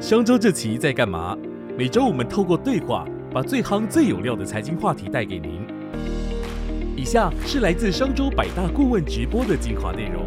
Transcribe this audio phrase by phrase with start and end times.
[0.00, 1.36] 商周这期在干嘛？
[1.76, 5.60] 每周我们透过对话，把最夯最有料的财经话题带给您。
[6.96, 10.24] 以下是来自商周百大顾问直播的精华内容。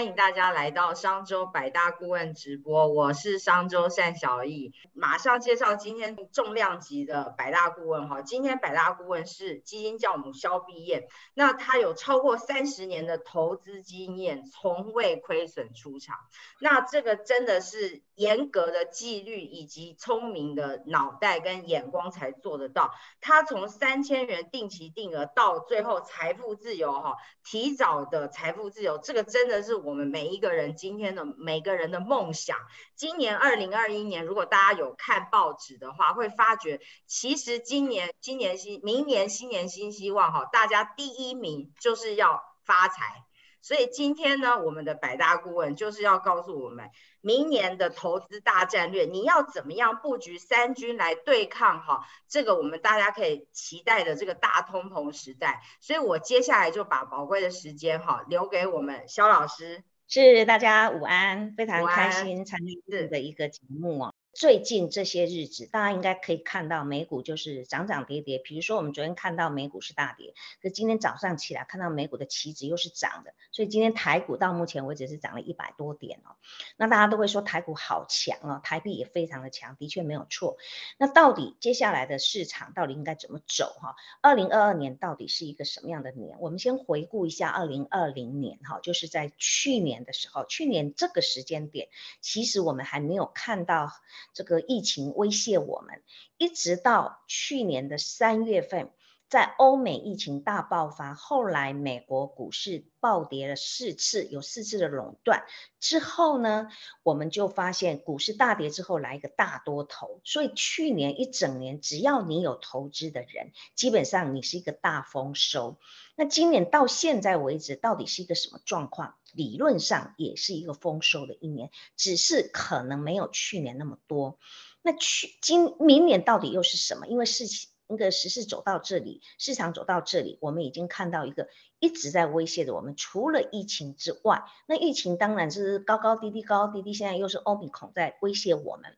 [0.00, 8.22] 欢迎大家来到商周百大顾问直播，我是商周单小易，马上介绍今天重量级的百大顾问哈。
[8.22, 16.16] 今天百大顾问是基金教母肖碧燕，那他有超过三十年的投资经验，从未亏损出场。
[16.60, 22.92] 那这个真的是严格的纪律以及聪明的脑袋跟眼光才做得到。
[23.20, 29.80] 他从三千元定期定额到最后财富自由哈，提早的财富自由，这个真的是。
[29.80, 32.58] 我们每一个人今天的每个人的梦想，
[32.94, 43.24] 今年二零二一年，如果大家有看报纸的话，会发觉其实今年今年新明年新年新希望哈，大家第一名就是要发财。
[43.62, 55.62] 所以今天呢，我们的百大顾问就是要告诉我们，明年的投资大战略，你要怎么样布局三军来对抗哈这个我们大家可以期待的这个大通膨时代。
[55.80, 59.84] 所以我接下来就把宝贵的时间哈留给我们肖老师。
[60.08, 64.09] 是大家午安，非常开心参与这的一个节目哦。
[64.32, 68.38] 最近这些日子，大家应该可以看到美股就是涨涨跌跌。
[68.38, 76.36] 比如说，我们昨天看到美股是大跌，可今天早上起来看到美股的期指又是涨的，所以今天台股到目前为止是涨了一百多点哦。
[76.76, 80.56] 那大家都会说台股好强哦，台币也非常的强，的确没有错。
[80.96, 83.96] 那到底接下来的市场到底应该怎么走哈？
[84.22, 86.38] 二零二二年到底是一个什么样的年？
[86.40, 91.88] 我们先回顾一下二零二零年哈，就是在去年的时候，去年这个时间点，
[92.20, 93.90] 其实我们还没有看到。
[94.32, 96.02] 这个疫情威胁我们，
[96.38, 98.90] 一直到去年的三月份，
[99.30, 105.44] 在欧美疫情大爆发，后来美国股市暴跌了四次，有四次的垄断
[105.78, 106.68] 之后呢，
[107.04, 115.78] 我们就发现股市大跌之后来一个大多头，所以去年一整年，只要你有投资的人，基本上你是一个大丰收。
[116.16, 119.14] 那今年到现在为止，到底是一个什么状况？
[119.32, 124.40] 理论上也是一个丰收的一年，只是可能没有去年那么多。
[124.82, 127.06] 那去今明年到底又是什么？
[127.06, 131.48] 因为事情那个时事走到这里，市场走到这里，我们已经看到一个
[131.80, 132.94] 一直在威胁着我们。
[132.96, 136.94] 除了疫情之外，那疫情当然是高高低低，高高低低。
[136.94, 138.96] 现在又是欧米孔在威胁我们。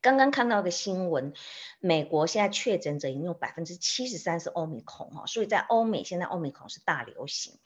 [0.00, 1.34] 刚刚看到个新闻，
[1.78, 7.58] 美国现在确诊者已经有百分之七十三是欧米孔哈，所以在欧美现在欧米孔是大流行。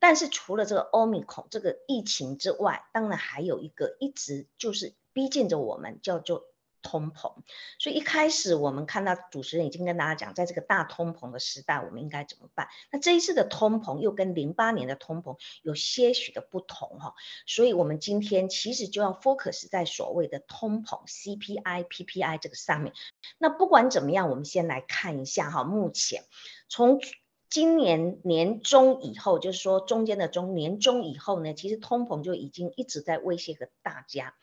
[0.00, 6.42] 但是除了这个欧米孔这个疫情之外，当然还有一个一直就是逼近着我们，叫做
[6.86, 7.32] 通膨。
[7.80, 12.68] 所以一开始我们看到主持人已经跟大家讲，在这个大通膨的时代，我们应该怎么办？
[12.92, 17.14] 那这一次的通膨又跟零八年的通膨有些许的不同哈。
[17.46, 22.92] 所以我们今天其实就要 focus 在所谓的通膨 CPI、PPI 这个上面。
[23.38, 26.22] 那不管怎么样，我们先来看一下哈，目前
[26.68, 27.00] 从
[27.48, 34.34] 今年年中以后，就是说中间的中年中以后呢，其实通膨就已经一直在威胁着大家。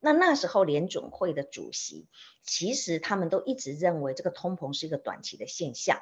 [0.00, 2.08] 那那时候联准会的主席，
[2.42, 6.00] 其实他们都一直认为这个通膨是一个短期的现象，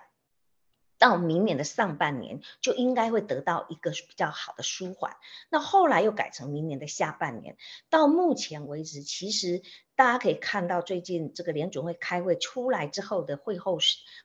[0.97, 5.17] 到明年的上半年就应该会得到一个比较好的舒缓。
[5.51, 7.57] 那后来又改成明年的下半年，
[7.91, 9.63] 到目前为止，其实。
[9.99, 13.81] 大家可以看到，最近这个联准会开会出来之后的会后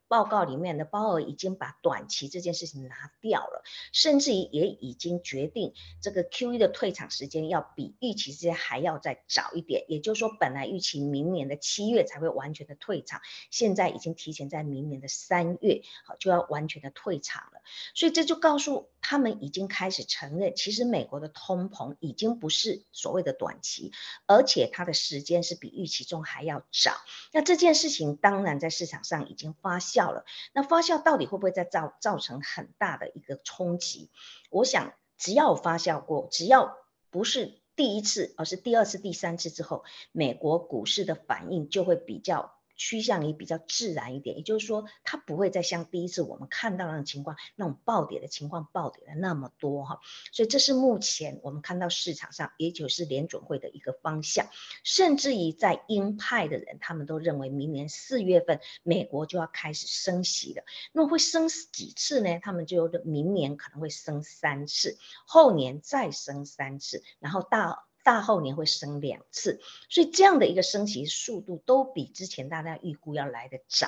[0.07, 9.83] 报告里面的鲍尔已经把短期这件事情拿掉了，甚至于也已经决定这个 Q E 的退场时间要比预期之间还要再早一点。
[9.87, 17.61] 也就是说，本来预期明年的七月才会完全的退场，现在已经提前在明年的三月好就要完全的退场了。
[17.95, 23.91] 所以这就告诉他们已经开始承认，其实美国的通膨已经不是所谓的短期，
[24.27, 25.62] 而且它的时间是。
[25.63, 26.91] 比预期中还要早，
[27.31, 30.25] 那这件事情当然在市场上已经发酵了。
[30.51, 34.09] 那发酵到底会不会再造造成很大的一个冲击？
[34.49, 36.75] 我想，只要发酵过，只要
[37.09, 42.53] 不是第一次，而是第二次、第三次之后，美国股市的反应就会比较。
[42.75, 49.99] 趋向于比较自然一点，也就是说，它不会再像第一次我们看到那种情况，那种暴跌的情况暴跌的那么多哈。
[50.31, 54.47] 所以这是目前我们看到市场上，也就是联准会的一个方向。
[54.83, 60.63] 甚至于在鹰派的人，他们都认为明年四月份美国就要开始升息了。
[60.91, 62.39] 那么会升几次呢？
[62.41, 67.87] 他们就明年可能会升三次，后年再升三次，然后到。
[68.03, 73.87] 大后年会升两次，所以这样的一个升息速度都比之前大家预估要来的早。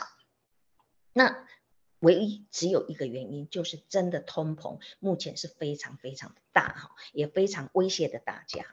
[1.14, 1.48] 那
[2.00, 8.66] 唯一只有一个原因，就是真的通膨目前是非常非常的大哈，也非常威胁的大家。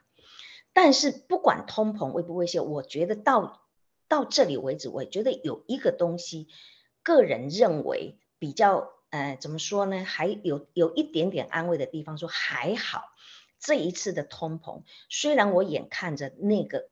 [0.71, 3.67] 但是不管通膨威不威胁，我觉得到
[4.07, 6.47] 到这里为止，我觉得有一个东西，
[7.01, 13.03] 个人认为比较呃怎么说呢，还有有一点点安慰的地方，说还好
[13.63, 16.89] 这一次的通膨，虽然我眼看着那个。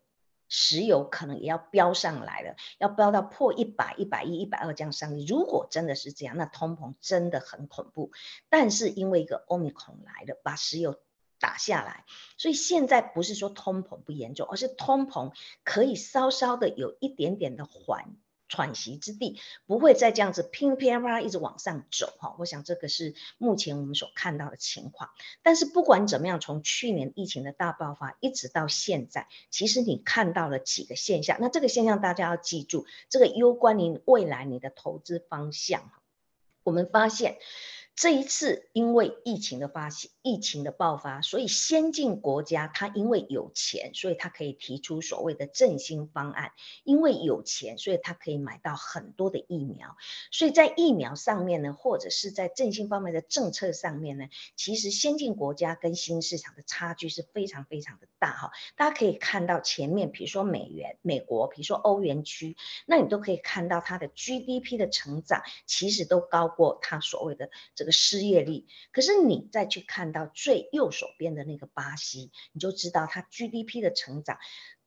[0.53, 5.25] 石油可能也要飙上来了，要飙到破一百、一百一、一百二这样上去。
[5.25, 8.11] 如果真的是这样，那通膨真的很恐怖。
[8.49, 10.99] 但是因为一个欧米孔来了，把石油
[11.39, 12.03] 打下来，
[12.37, 15.31] 所以现在不是说通膨不严重，而是通膨
[15.63, 18.17] 可以稍稍的有一点点的缓。
[18.51, 25.09] 喘息之地不会再这样子噼噼啪啪一直往上走哈，我想这个是目前我们所看到的情况。
[25.41, 31.37] 但是不管怎么样，从去年疫情的大爆发一直到现在，其实你看到了几个现象。
[31.39, 35.89] 那这个现象大家要记住，这个攸关于未来你的投资方向。
[36.63, 37.37] 我们发现。
[37.93, 46.51] 这一次因为疫情的发现、疫情的爆发，所以先进国家它因为有钱，所以它可以提出所谓的振兴方案。
[46.83, 49.95] 因为有钱，所以它可以买到很多的疫苗。
[50.31, 58.51] 所以在疫苗上面呢，或者是在振兴方面的政策上面呢，其实先进国家跟新市场的差距是非常非常的大哈。
[58.75, 67.91] 大家可以看到前面，比如说美元、美国，比如说欧元区，那你都可以看到它的 GDP 的成长其实都高过它所谓的这个。
[68.01, 74.37] 失业率，可是你再去看到最右手边的那个巴西，你就知道它 GDP 的成长。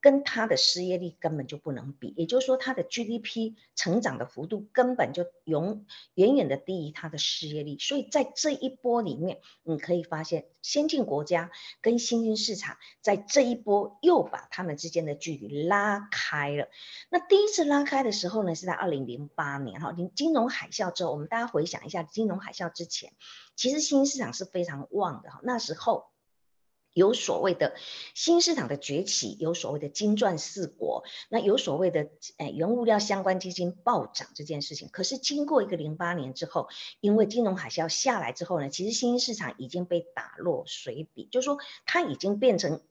[0.05, 7.79] 跟它的失业率根本就不能比，也就是说，它的 GDP 成长的幅度根本就永远远的低于它的失业率。
[7.79, 11.49] 所以在这一波里面，你可以发现，先进国家
[11.81, 16.67] 跟新兴市场在这一波又把他们之间的距离拉开了。
[17.09, 23.11] 那第一次拉开的时候呢，是在二零零八年哈，金金融海啸之后，我们大家回想一下，金融海啸之前，
[23.55, 26.05] 其实新兴市场是非常旺的哈，那时候。
[26.95, 27.75] 有所谓的
[28.13, 32.07] 新市场的崛起，有所谓的金砖四国，那有所谓的
[32.37, 34.87] 诶原物料相关基金暴涨这件事情。
[34.87, 36.69] 可是经过一个零八年之后，
[37.01, 42.81] 因为金融海啸下来之后呢，其实新兴市场已经被打落水底，就是说它已经变成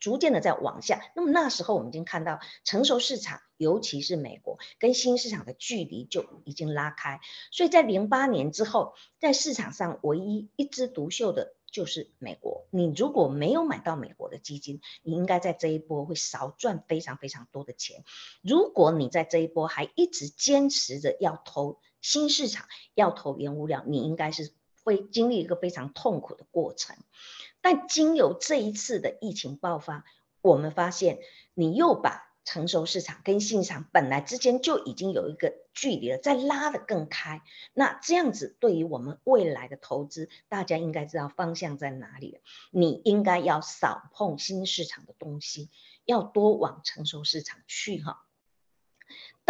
[0.00, 1.00] 逐渐的在往下。
[1.14, 7.20] 那么那时候我们已经看到成熟市场，尤其是美国跟新市场的距离就已经拉开。
[7.52, 11.54] 所以在零八年之后，在市场上唯一一枝独秀的。
[11.72, 18.04] 就是美国，你如果没有买到美国的基金，你应该在这一波会少赚非常非常多的钱。
[18.42, 24.52] 如果你在这一波还一直坚持着要投新市场，要投原物料，你应该是
[24.84, 26.94] 会经历一个非常痛苦的过程。
[27.60, 30.04] 但经由这一次的疫情爆发，
[30.42, 31.18] 我们发现
[31.54, 32.31] 你又把。
[32.44, 37.42] 成熟市场跟新市场本来之间就已经有一个距离了，再拉得更开，
[37.72, 42.40] 那这样子对于我们未来的投资，大家应该知道方向在哪里了。
[42.70, 45.70] 你应该要少碰新市场的东西，
[46.04, 48.24] 要多往成熟市场去哈。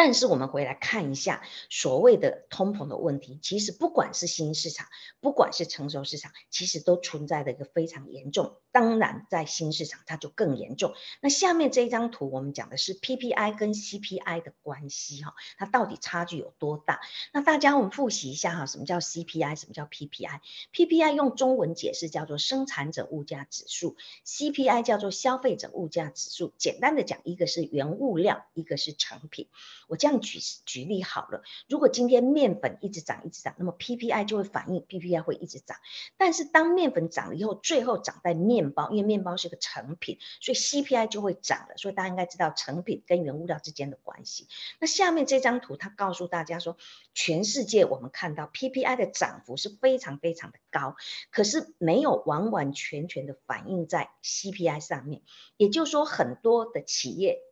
[0.04, 4.88] 但是我们回来看一下所谓的通膨的问题，其实不管是新市场，
[5.20, 8.56] 不管是成熟市场，其实都存在的一个非常严重。
[8.72, 10.94] 当然，在新市场它就更严重。
[11.20, 17.00] 那下面这一张图，我们讲的是 PPI 跟 CPI 的关系哈，它到底差距有多大？
[17.32, 26.52] 那大家我们复习一下哈，什么叫 CPI，什么叫 PPI？PPI 用中文解释叫做生产者物价指数，CPI 叫做消费者物价指数。
[26.58, 29.46] 简单的讲，一个是原物料，一个是成品。
[29.92, 35.76] 我这样举举例好了，如果今天面粉一直涨一直涨，那么 PPI 就会反映 PPI 会一直涨。
[36.16, 41.76] 但是当面粉涨了以后，最后涨在面包，因为面包是个成品，所以 CPI 就会涨了。
[41.76, 44.48] 所以大家应该知道成品跟原物料之间的关系。
[44.80, 46.78] 那下面这张图它告诉大家说，
[47.12, 50.96] 全世界我们看到 PPI 的涨幅是非常非常的高，
[51.30, 55.20] 可是没有完完全全的反映在 CPI 上面。
[55.58, 57.42] 也就是说，很多的企业。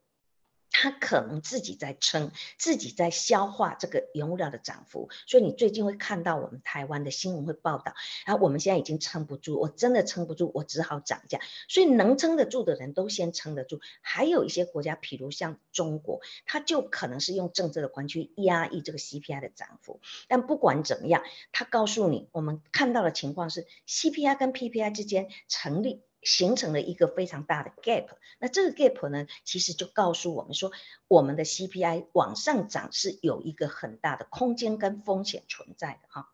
[0.71, 11.41] 他可能自己在撑，自己在消化这个原物料的涨幅，所以你最近会看到我们台湾的新闻会报道，然后我们现在已经撑不住，我真的撑不住，我只好涨价。
[11.69, 20.00] 所以能撑得住的人都先撑得住，还有一些国家，譬如像中国，它就可能是用政策的关去压抑这个 CPI 的涨幅。
[20.29, 21.23] 但不管怎么样，
[21.53, 26.03] 他告诉你，我们看到的情况是 CPI 跟 PPI 之间成立。
[26.23, 28.09] 形成了一个非常大的 gap，
[28.39, 30.73] 那这个 gap 呢，其实就告诉我们说，
[31.09, 36.31] 我们的 CPI 往上涨是有一个很大的空间跟风险存在的哈。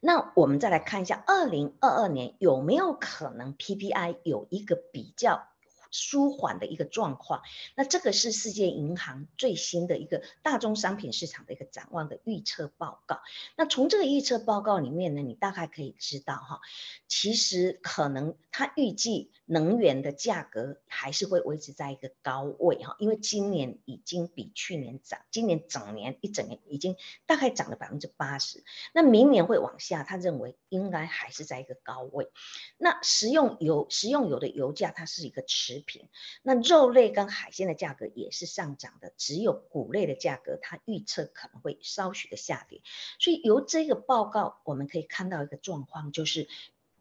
[0.00, 5.48] 那我们再来看一下，二零二二年有没有可能 PPI 有一个比较
[5.92, 7.42] 舒缓的一个状况。
[7.76, 13.20] 那这个是世界银行最新的一个大宗商品市场的一个展望的预测报告。
[13.56, 16.60] 那从这个预测报告里面呢，你大概可以知道哈，
[17.06, 26.96] 其实可能它预计能源的价格还是会维持在一个高位哈，因为今年已经比去年涨，今年整年一整年已经
[27.26, 28.64] 大概涨了百分之八十。
[28.94, 32.30] 那明年会往下，他认为应该还是在一个高位。
[32.78, 36.08] 那食用油、食用油的油价它是一个持品，
[36.42, 42.80] 那肉类跟海鲜的价格也是上涨的，只有谷类的价格它预测可能会稍许的下跌。
[43.18, 46.48] 所以由这个报告我们可以看到一个状况，就是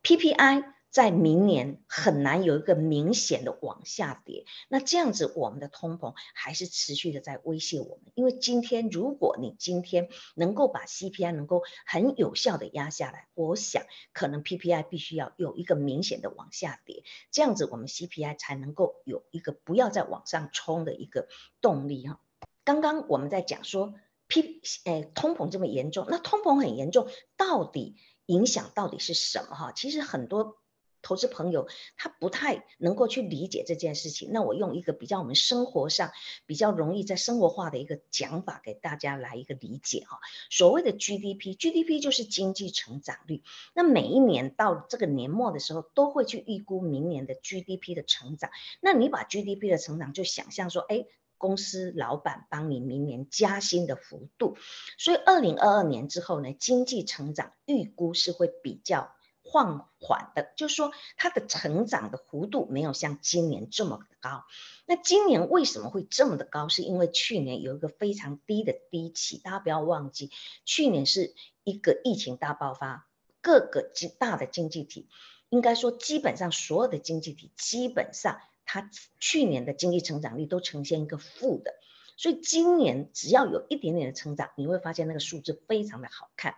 [0.03, 0.80] PPI。
[0.91, 8.11] 在明年很难有一个明显的往下跌，那这样子我们的通膨还是持续的在威胁我们。
[8.13, 21.29] 因为今天如果你今天能够把 CPI 能够很有效的压下来，我想可能 PPI 必须要有一个明显的往下跌，这样子我们 CPI 才能够有一个不要再往上冲的一个
[21.61, 22.19] 动力哈。
[22.65, 23.93] 刚刚我们在讲说
[24.27, 27.07] P 诶通膨这么严重，那通膨很严重，
[27.37, 27.95] 到底
[28.25, 29.71] 影响到底是什么哈？
[29.71, 30.57] 其实很多。
[31.01, 31.67] 投资朋友
[31.97, 36.11] 他不太能够去理解这件事情，那我用一个比较我们生活上
[36.45, 40.19] 比较容易在生活化的一个讲法给大家来一个理解哈。
[40.49, 43.43] 所谓的 GDP，GDP 就是经济成长率。
[43.73, 48.51] 那每一年到这个年末的时候，都会去预估明年的 GDP 的成长。
[48.79, 51.05] 那你把 GDP 的成长就想象说，哎，
[51.37, 54.55] 公司老板帮你明年加薪的幅度。
[54.97, 59.11] 所以二零二二年之后呢，经济成长预估是会比较。
[59.51, 64.45] 放缓的，就是说它的成长的幅度没有像今年这么高。
[64.85, 66.69] 那今年为什么会这么的高？
[66.69, 70.31] 是因为去年有一个非常低的低起，大家不要忘记，
[70.65, 73.07] 去年是一个疫情大爆发，
[73.41, 75.07] 各个极大的经济体，
[75.49, 78.89] 应该说基本上所有的经济体，基本上它
[79.19, 81.73] 去年的经济成长率都呈现一个负的。
[82.17, 86.55] 所以今年只要有一点点的成长，你会发现那个数字非常的好看。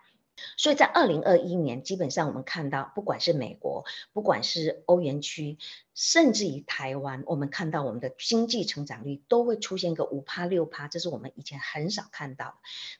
[0.56, 5.58] 所以在二零二一年，基本上我们看到，不管是美国，不管是欧元区，
[5.94, 12.54] 甚至于台湾，我们看到我们的经济成长率都会出现一个五趴六趴，这是我们以前很少看到的。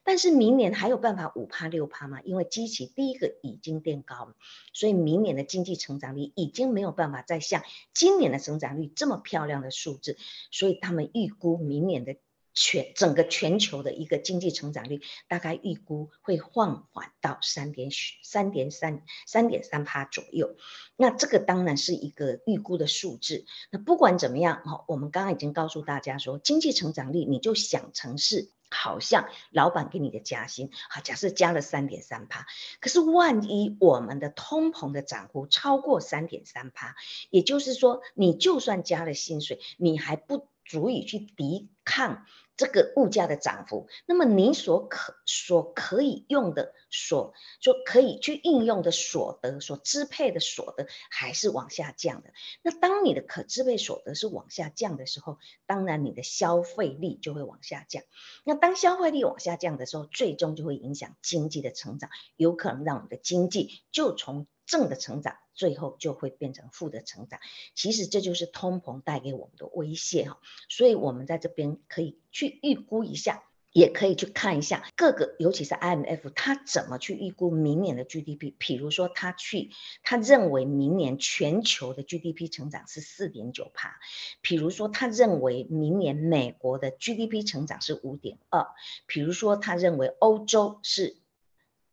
[0.05, 2.21] 但是明年还有办法五趴六趴吗？
[2.25, 4.35] 因为基期第一个已经变高了，
[4.73, 7.63] 所以明年的经济成长率已经没有办法再像
[7.93, 10.17] 今年的增长率这么漂亮的数字，
[10.51, 12.17] 所以他们预估明年的。
[12.55, 17.91] 全整个全球的一个经济成长率大概预估会放缓到三点
[18.23, 20.57] 三点三三点三帕左右，
[20.97, 23.45] 那这个当然是一个预估的数字。
[23.71, 32.47] 那不管怎么样哈，我们刚刚已经告诉大家说，经济成长率你就想成是好像老板给你的加薪，好，假设加了三点三帕，
[32.81, 36.95] 可是万一我们的通膨的涨幅超过三点三帕，
[37.31, 42.25] 也就是说你就算加了薪水，你还不足以去抵抗。
[42.57, 52.31] 这个物价的涨幅，那么你所可所可以用的，所就可以去应用的所得，所支配的所得还是往下降的。
[52.63, 58.05] 那当你的可支配所得是往下降的时候，当然你的消费力就会往下降。
[58.45, 65.37] 那当消费力往下降的时候，最终就会影响经济的成长，有可能让我们的经济就从正的成长。
[65.57, 67.39] 最后就会变成负的成长，
[67.77, 78.53] 其实这就是通膨带给我们的威胁哈，所以我们在这边可以去预估一下，也可以去看一下各个，尤其是 IMF，它怎么去预估明年的 GDP。
[78.59, 79.71] 比如说，他去
[80.03, 84.01] 他认为明年全球的 GDP 成长是四点九帕，
[84.41, 88.67] 比如说他认为明年美国的 GDP 成长是五点二，
[89.07, 91.17] 比如说他认为欧洲是。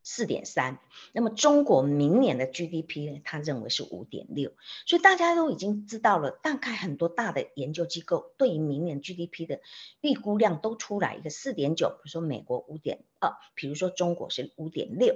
[0.03, 0.79] 四点三，
[1.13, 3.21] 那么中国明年的 GDP 呢？
[3.23, 4.51] 他认为是五点六，
[4.87, 9.61] 所以大家都已经知道了，大概很多大的研究机构对于明年 GDP 的
[10.01, 15.15] 预估量都出来一个四点九，比如说美国五点二，比如说中国是五点六。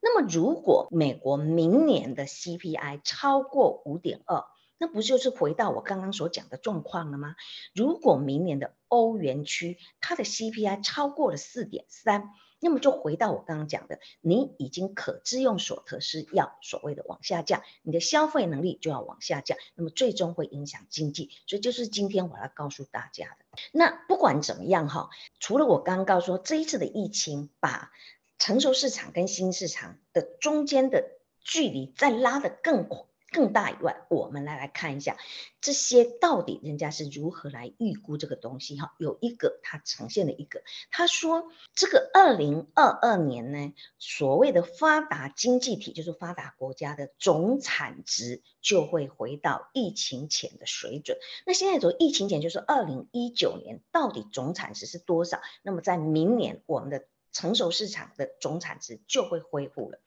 [0.00, 4.44] 那么如果美国明年的 CPI 超过五点二，
[4.76, 7.36] 那不就是回到我刚刚所讲的状况了吗？
[7.74, 12.30] 如果明年的欧元区它的 CPI 超过了四点三。
[12.60, 23.60] 那么就回到我刚刚讲的，你已经可支用所得是要所谓的往下降，你的消费能力就要往下降，那么最终会影响经济，所以就是今天我要告诉大家的。
[23.72, 27.92] 那不管怎么样哈，除了我刚刚告诉说这一次的疫情把
[28.38, 31.10] 成熟市场跟新市场的中间的
[31.40, 32.88] 距离再拉得更
[33.36, 35.18] 更大以外，我们来来看一下
[35.60, 38.94] 这些到底人家是如何来预估这个东西哈。
[38.96, 51.18] 有一个他呈现了一个，他说这个二零二二年呢，所谓的发达经济体就是发达国家的总产值就会回到疫情前的水准。
[51.44, 55.42] 那现在走疫情前就是二零一九年，到底总产值是多少？
[55.60, 59.98] 那么在明年我们的成熟市场的总产值就会恢复了。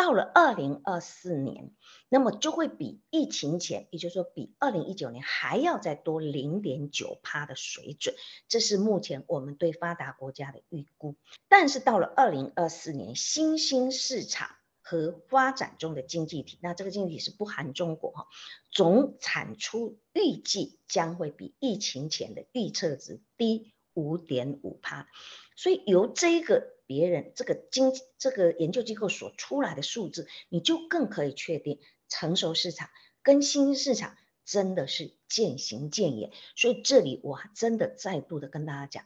[0.00, 1.72] 到了二零二四年，
[2.08, 8.14] 那么就会比疫情前，也就是说比二零一九年还要再多零点九趴的水准，
[8.48, 11.16] 这是目前我们对发达国家的预估。
[11.50, 14.48] 但是到了二零二四年，新兴市场
[14.80, 18.26] 和发展中的经济体，那这个经济体是不含中国哈，
[18.70, 25.08] 总产出预计将会比疫情前的预测值低五点五趴，
[25.56, 26.79] 所以由这个。
[26.90, 31.78] 别人这个经这个研究机构所出来的数字，你就更可以确定
[32.08, 32.90] 成熟市场
[33.22, 36.32] 跟新兴市场真的是渐行渐远。
[36.56, 39.04] 所以这里我真的再度的跟大家讲，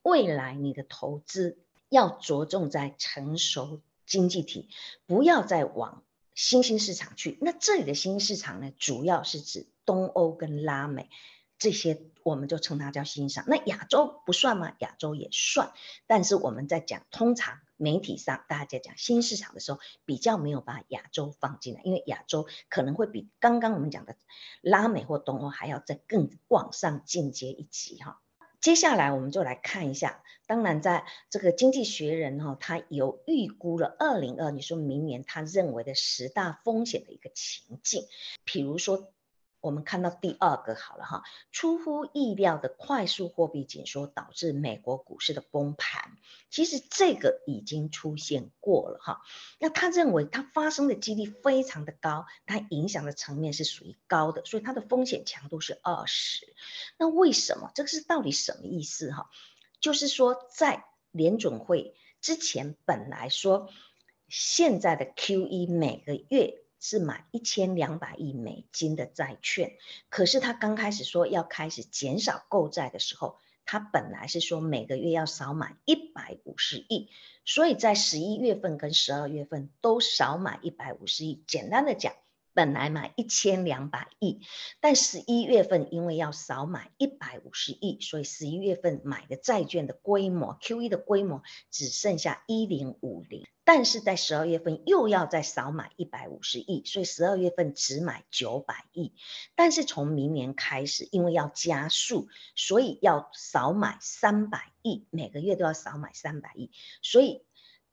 [0.00, 1.58] 未来你的投资
[1.90, 4.70] 要着重在成熟经济体，
[5.04, 7.36] 不要再往新兴市场去。
[7.42, 11.10] 那这里的新兴市场呢，主要是指东欧跟拉美。
[11.58, 13.44] 这些我们就称它叫欣赏。
[13.46, 14.74] 那亚洲不算吗？
[14.80, 15.70] 亚洲也算，
[16.08, 24.16] 但是我们在讲，通常媒体上大家在讲新市场的时候，比较没有把亚洲放进来，因为亚洲可能会比刚刚我们讲的
[24.60, 28.20] 拉美或东欧还要再更往上进阶一级哈。
[28.60, 38.02] 接下来我们就来看一下，当然在这个经济学人哈，他有预估了二零二，你说明年他认为的十大风险的一个情境，
[38.44, 39.12] 比如说。
[39.66, 46.12] 我们看到第二个好了哈，出乎意料的快速货币紧缩导致美国股市的崩盘，
[46.50, 49.22] 其实这个已经出现过了哈。
[49.58, 56.54] 那他认为它发生的几率非常的高，它影响的层面是属于高的，所以它的风险强度是二十。
[56.96, 57.72] 那为什么？
[57.74, 59.28] 这个是到底什么意思哈？
[59.80, 63.68] 就是说在联准会之前本来说
[64.28, 66.62] 现在的 QE 每个月。
[66.80, 69.76] 是买一千两百亿美金的债券，
[70.08, 77.10] 可是他刚开始说要开始减少购债的时候，他本来是说每个月要少买一百五十亿，
[77.44, 81.44] 所以在十一月份跟十二月份都少买一百五十亿。
[81.46, 82.12] 简单的讲。
[82.54, 84.40] 本来买一千两百亿，
[84.80, 99.12] 但十一月份因为要少买一百五十亿，所以十一月份买的债券的规模 QE 的规模只剩下一零五零，但是在十二月份又要再少买一百五十亿，所以十二月份只买九百亿，
[99.54, 106.70] 但是从明年开始，因为要加速，所以要少买三百亿，每个月都要少买三百亿，
[107.02, 107.44] 所以。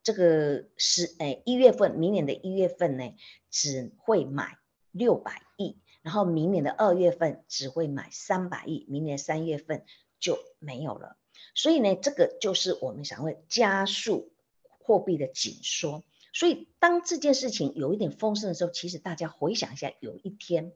[0.05, 3.15] 这个是诶一月份，明年的一月份呢，
[3.49, 4.57] 只会买
[4.91, 9.85] 六百亿，然后明年的二月份只会买三百亿，明年三月份
[10.19, 11.15] 就没有了。
[11.55, 14.33] 所以呢，这个就是我们想问加速
[14.83, 16.03] 货币的紧缩。
[16.33, 20.73] 所以当这件事情有一点丰盛的时候，其实大家回想一下，有一天。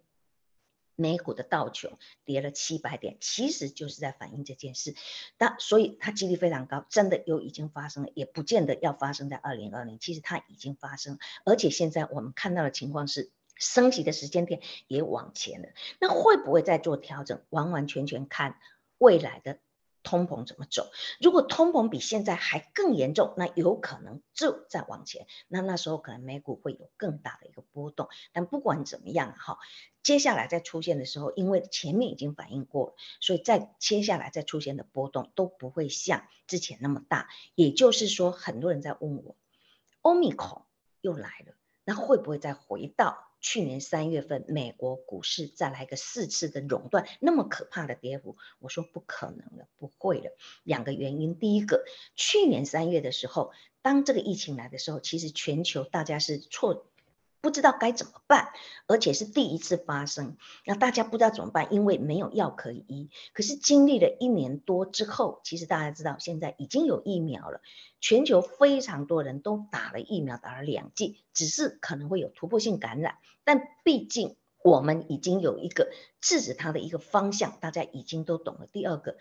[1.00, 4.96] 美股的道琼跌了七百点，其实就是在反映这件事。
[5.38, 10.00] 那所以它几率非常高，真的有已经发生了，也不见得要发生在二零二零。
[10.00, 15.68] 其实它已经发生，而且现在我们看到的情况是，升级的时间点也往前了。
[16.02, 17.44] 那会不会再做调整？
[17.52, 18.58] 完完全全看
[18.98, 19.60] 未来的。
[20.08, 20.90] 通膨怎么走？
[21.20, 28.08] 如果通膨比现在还更严重，那有可能就再往前，那那时候可能美股会有更大的一个波动。
[28.32, 29.60] 但不管怎么样哈，
[30.04, 37.28] 接下来再出现的时候，因为前面已经反应过了，所以在接下来再出现的波动都不会像之前那么大。
[37.54, 39.36] 也就是说，很多人在问我，
[40.02, 40.64] 欧米孔
[41.02, 43.27] 又来了，那会不会再回到？
[43.40, 50.36] 去年三月份，美国股市再来个四次的熔断，那么可怕的跌幅，我说不可能了，不会了。
[50.64, 51.84] 两个原因，第一个，
[52.16, 56.88] 去年三月的时候，当这个疫情来的时候，其实全球大家是错。
[57.48, 58.50] 不知道该怎么办，
[58.88, 63.10] 而且是第一次发生，那大家不知道怎么办，因为没有药可以医。
[63.32, 67.62] 可是经历了一年多之后，其实大家知道现在已经有疫苗了，
[68.02, 78.68] 全球非常多人都打了疫苗，打了两剂，只是可能会有突破性感染，但毕竟我们已经有一个制止它的一个方向，大家已经都懂了。
[78.68, 79.16] 第二个，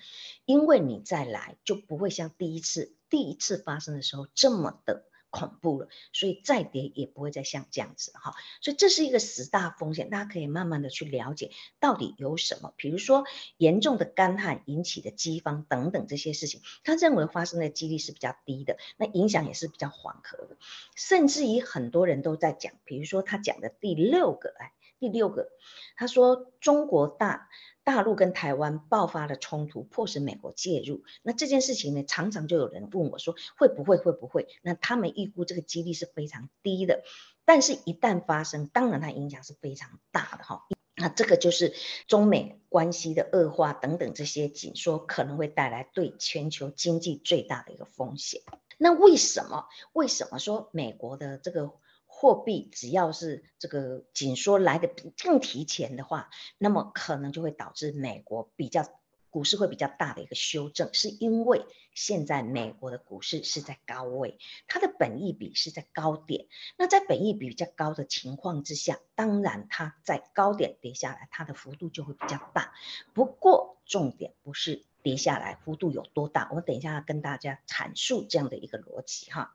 [0.47, 5.05] 因为你再来就不会像第一次第一次发生的时候这么的。
[5.37, 13.25] 恐怖了，所以再跌也不会再像这样子哈，所以这是一个十大风险，大家可以慢慢的去了解到底有什么，比如说
[13.59, 20.57] 严重的干旱引起的饥荒等等这些事情，他认为发生的几率是比较低的，那影响也是比较缓和的，
[20.97, 24.73] 甚至于很多人都在讲，比如说他讲的第六个哎。
[24.99, 25.51] 第六个，
[25.95, 27.51] 他说中国大
[27.87, 31.05] 大陆跟台湾爆发了冲突，迫使美国介入。
[31.23, 34.49] 那这件事情呢，常常就有人问我说会不会会不会？
[34.63, 37.05] 那他们预估这个几率是非常低的，
[37.45, 40.67] 但是一旦发生，当然它影响是非常大的哈。
[40.97, 41.75] 那这个就是
[42.09, 48.43] 中美关系的恶化等等这些紧缩可能会带来对全球经济最大的一个风险。
[48.79, 49.69] 那为什么？
[49.93, 51.71] 为什么说美国的这个？
[52.19, 54.89] 货币只要是这个紧缩来的
[55.23, 58.89] 更提前的话，那么可能就会导致美国比较
[59.29, 66.47] 股市会比较大的一个修正，是因为现在美国的股市是在高位，它的本益比是在高点。
[66.79, 72.73] 那在本益比比较高的情况之下，当然它在高点跌下来，它的幅度就会比较大。
[73.13, 79.55] 不过重点不是跌下来幅度有多大，我等一下跟大家阐述这样的一个逻辑哈。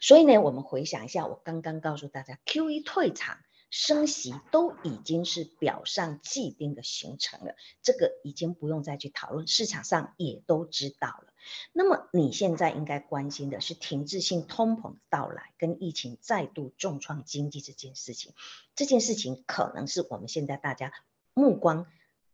[0.00, 3.38] 所以呢，我们回想一下，我刚刚告诉大家，Q E 退场、
[3.70, 11.32] 升息都已经是表上既定的形成了，这个已经不用再去讨论，市场上也都知道了。
[11.72, 18.34] 那么你现在应该关心的是停滞性通膨到来跟疫情再度重创经济这件事情，
[18.74, 20.92] 这件事情可能是我们现在大家
[21.34, 21.86] 目光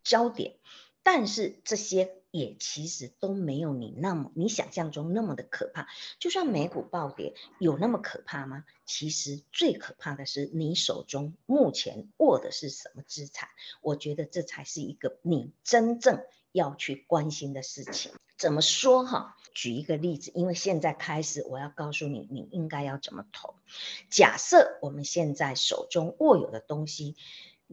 [0.03, 0.57] 焦点，
[1.03, 2.22] 但是这些。
[2.33, 5.87] 也其实都没有你那么你想象中那么的可怕。
[6.19, 8.65] 就算美股暴跌，有那么可怕吗？
[8.87, 13.51] 其实最可怕的是你手中目前握的是什么资产。
[13.83, 18.13] 我觉得这才是一个你真正要去关心的事情。
[18.39, 19.37] 怎么说哈？
[19.55, 23.55] 举一个例子，因为现在开始我要告诉你，你应该要怎么投。
[24.11, 27.15] 假设我们现在手中握有的东西。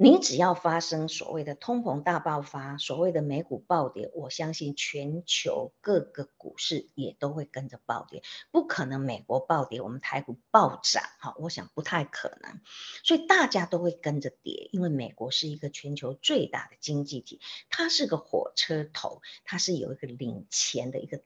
[0.02, 8.24] 你只要发生所谓的通膨大爆发，所谓的美股暴跌，我相信全球各个股市也都会跟着暴跌。
[8.50, 12.62] 不可能美国暴跌，我们台股暴涨，哈，我想不太可能。
[13.04, 21.22] 所以大家都会跟着跌，因为美国是一个全球最大的经济体，它是个火车头，它是有一个领钱的一个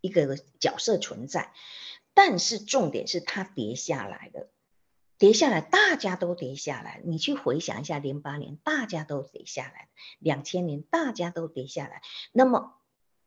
[0.00, 1.52] 一个角色存在。
[2.12, 4.48] 但是重点是它跌下来的。
[5.18, 7.00] 跌下来，大家都跌下来。
[7.04, 12.02] 你去回想一下，零八年大家都跌下来，两千年大家都跌下来。
[12.32, 12.74] 那么，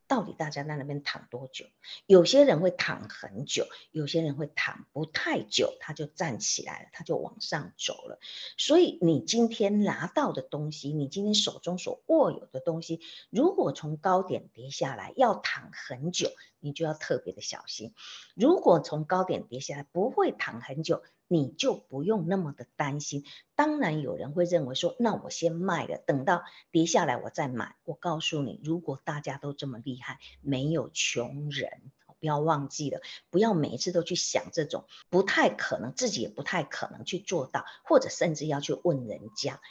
[0.07, 1.65] 到底大家在那边躺多久？
[2.05, 8.19] 有些人会躺很久，有些人会躺不太久，他就站起来了，他就往上走了。
[8.57, 17.95] 所以，你今天拿到的东西，你今天手中所握有的东西，如果从高点跌下来，要躺很久，你就要特别的小心。
[18.35, 21.01] 如果从高点跌下来，不会躺很久。
[21.31, 23.23] 你就不用那么的担心。
[23.55, 27.75] 当然，有人会认为说，那我先卖了，等到跌下来我再买。
[27.85, 39.61] 我告诉你，如果大家都这么厉害，没有穷人，不要忘记了，不要每一次都去想这种不太可能，自己也不太可能去做到，或者甚至要去问人家。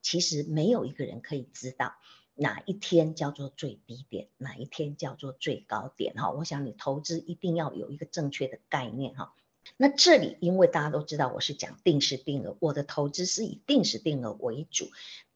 [0.00, 1.96] 其实没有一个人可以知道
[2.36, 6.14] 哪一天叫做最低点，哪一天叫做最高点。
[6.14, 9.16] 哈，我想你投资一定要有一个正确的概念。
[9.16, 9.34] 哈。
[9.80, 14.88] 那这里，因为大家都知道我是讲定时定额，我的投资是以定时定额为主，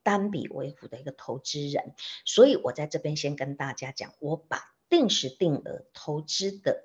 [0.02, 6.82] 单笔为辅的一个投资人，所以我在这边先跟大家讲，我把定时定额投资的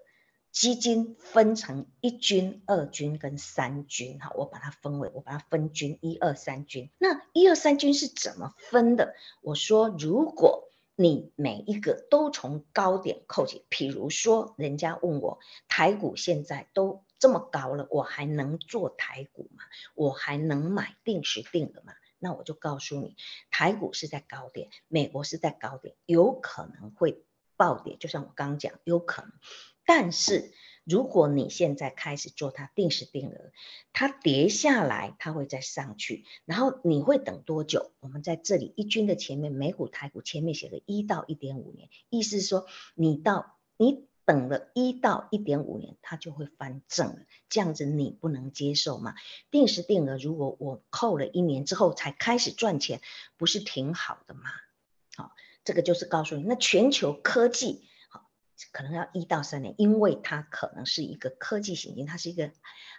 [0.52, 6.92] 基金分成一军、二军跟三军，哈，我把它分为，我把它分军一二三军。
[7.00, 9.16] 那一二三军是怎么分的？
[9.42, 17.04] 我说，如果你每一个都从高点扣起，譬如说，人家问我台股现在都。
[17.20, 19.64] 这么高了，我还能做台股吗？
[19.96, 21.94] 我还能买定时定额吗？
[22.20, 23.16] 那我就告诉你，
[23.52, 27.24] 台股是在高点，美国是在高点，有可能会
[27.56, 29.32] 暴跌，就像我刚刚讲，有可能。
[29.86, 30.52] 但是
[30.84, 33.52] 如果你现在开始做它定时定额，
[33.94, 37.92] 它跌下来，它会再上去，然后你会等多久？
[38.00, 44.08] 我们在这里一军的前面，美股、台股前面写个一到一点五年，意思是说你到你。
[44.28, 47.20] 等了一到一点五年，它就会翻正了。
[47.48, 49.16] 这样子你不能接受吗？
[49.52, 53.00] 定时定额，如果我扣了一年之后才开始赚钱，
[53.38, 54.42] 不是挺好的吗？
[55.16, 55.32] 好，
[55.64, 58.30] 这个就是告诉你，那全球科技好
[58.74, 62.52] 可能要一到三年，因为它可能是一个科技型基金，它是一个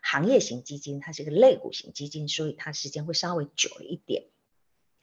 [0.03, 4.25] 行业型基金，它是一个类股型基金，所以它时间会稍微久一点。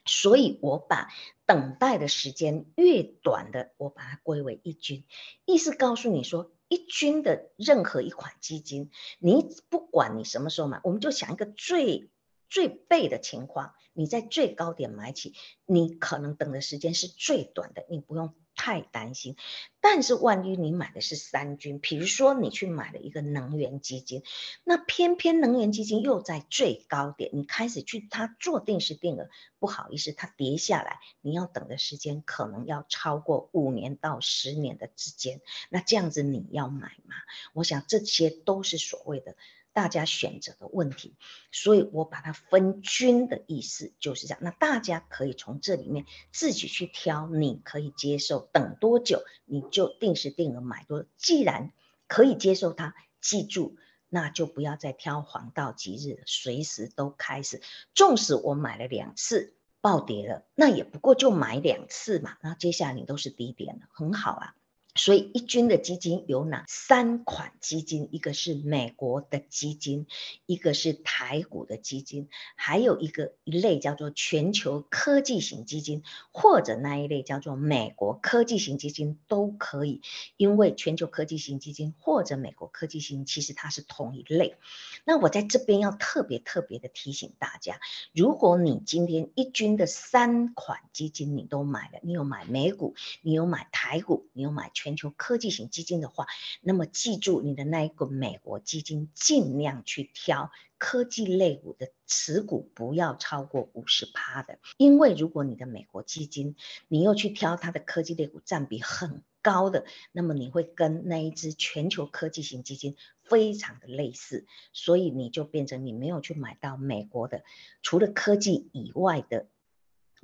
[0.06, 1.08] 所以我把
[1.44, 5.04] 等待的时间越短的，我把它归为一军，
[5.44, 12.08] 意思告诉你说，一军的任何一款基金，你不管你什么时候买，我们就想一个最
[12.48, 19.36] 最背的情况，你在最高点买起，你可能等的时间是最短的，你不用太担心。
[19.80, 24.24] 但是万一你买的是三军，比如说你去买了一个能源基金，
[24.64, 29.28] 那偏偏能源基金又在最高点，你开始去它做定时定额，
[29.60, 35.40] 不好意思，它跌下来，你要等的时间可能要超过五年到十年的之间。
[35.68, 37.14] 那这样子你要买吗？
[37.52, 39.36] 我想这些都是所谓的。
[39.76, 41.16] 大家选择的问题，
[41.52, 44.38] 所以我把它分均的意思就是这样。
[44.40, 51.04] 那大家可以从这里面自己去挑，你可以接受等多久，你就定时定额买多。
[51.18, 51.74] 既然
[52.08, 53.76] 可以接受它，记住，
[54.08, 57.60] 那就不要再挑黄道吉日，随时都开始。
[57.92, 62.38] 纵使我买了两次暴跌了，那也不过就买两次嘛。
[62.40, 64.54] 那接下来你都是低点了，很好啊。
[64.96, 68.08] 所以一军的基金有哪三款基金？
[68.10, 70.06] 一个是美国的基金，
[70.46, 80.00] 一个是台股的基金，还有一个一类叫做全球科技型基金，或者那一类叫做美国科技型基金都可以。
[80.38, 84.56] 因为全球科技型基金或者美国科技型，其实它是同一类。
[85.04, 87.80] 那我在这边要特别特别的提醒大家，
[88.14, 94.85] 如果你今天一军的三款基金你都买了，你有买美股，你有买台股，你有买全。
[94.86, 96.26] 全球科技型基金的话，
[96.60, 106.54] 那么记住你的那一个美国基金，尽量去挑科技类股的持股不要超过五十趴的，因为如果你的美国基金
[106.86, 112.94] 你又去挑它的科技类股占比很高的，那么你会跟那一只全球科技型基金
[113.24, 117.42] 非常的类似，所以你就变成你没有去买到美国的
[117.82, 119.48] 除了科技以外的。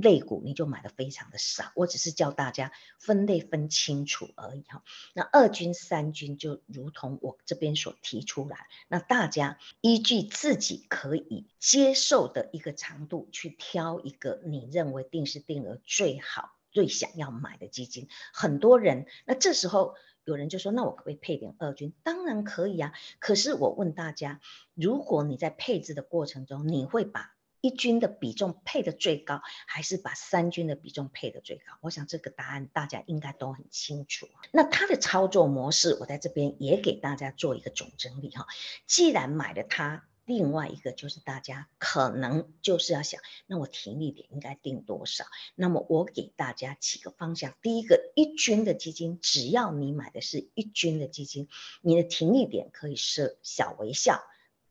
[0.03, 4.83] 类股你就买的非常的少，我只是教大家分类分清楚而已哈。
[5.15, 18.09] 那二军三军就如同我这边所提出来，那大家依据自己可以接受的一个长度去挑一个你认为定时定额最好、最想要买的基金。
[18.33, 21.93] 很多人，那这时候有人就说，那我可不可以配点二军？
[22.03, 22.93] 当然可以啊。
[23.19, 24.41] 可是我问大家，
[24.75, 27.32] 如果你在配置的过程中，你会把
[27.63, 31.79] 一军的比重配的最高，还是把三军的比重配的最高？
[31.81, 34.29] 我想这个答案大家应该都很清楚。
[34.51, 38.47] 那它的操作模式，我在这边也给大家做一个总整理哈。
[38.87, 45.25] 既然买了它，另外一个就是大家可能就是要想，那我停利点应该定多少？
[45.55, 47.55] 那么我给大家几个方向。
[47.63, 51.49] 第一个，一军的基金，只要你买的是一军的基金，
[51.81, 54.21] 你的停利点可以设小微笑。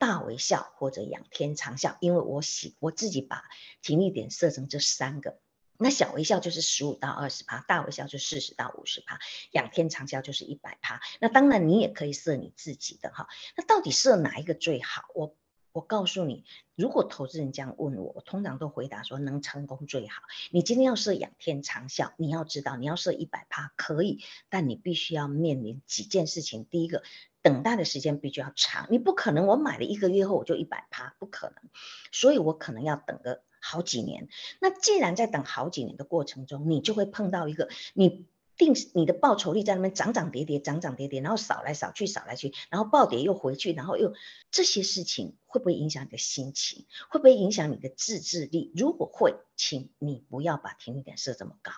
[0.02, 3.44] 大微笑或者仰天长啸，因为我喜我自己把
[3.84, 5.38] 停力点设成这三个，
[5.78, 9.20] 那小微笑就是十五到二十趴，大微笑就四十到五十趴，
[9.52, 11.00] 仰天长啸就是一百趴。
[11.20, 13.28] 那当然你也可以设你自己的哈。
[13.56, 15.04] 那到底设哪一个最好？
[15.14, 15.36] 我
[15.74, 16.44] 我告诉你，
[16.76, 20.22] 如果投资人这样问我，我通常都回答说能成功最好。
[20.52, 26.66] 你今天要设仰天长啸，你要知道你要设一百趴可以，但你必须要面临几件事情。
[26.66, 27.04] 第一个。
[27.44, 31.72] 等待的时间必须要长，你不可能我买了一个月后我就一百趴，不可能，
[32.12, 34.30] 所以我可能要等个好几年。
[34.60, 38.28] 那既然在等好几年的过程中，你就会碰到一个你
[38.62, 44.14] 定你的报酬率在那边涨涨跌跌，涨涨跌跌，然后扫来扫去，扫来去，然后暴跌又回去，然后又
[44.52, 46.86] 这些事情会不会影响你的心情？
[47.10, 48.72] 会不会影响你的自制力？
[48.76, 51.72] 如果会，请你不要把停利点设这么高。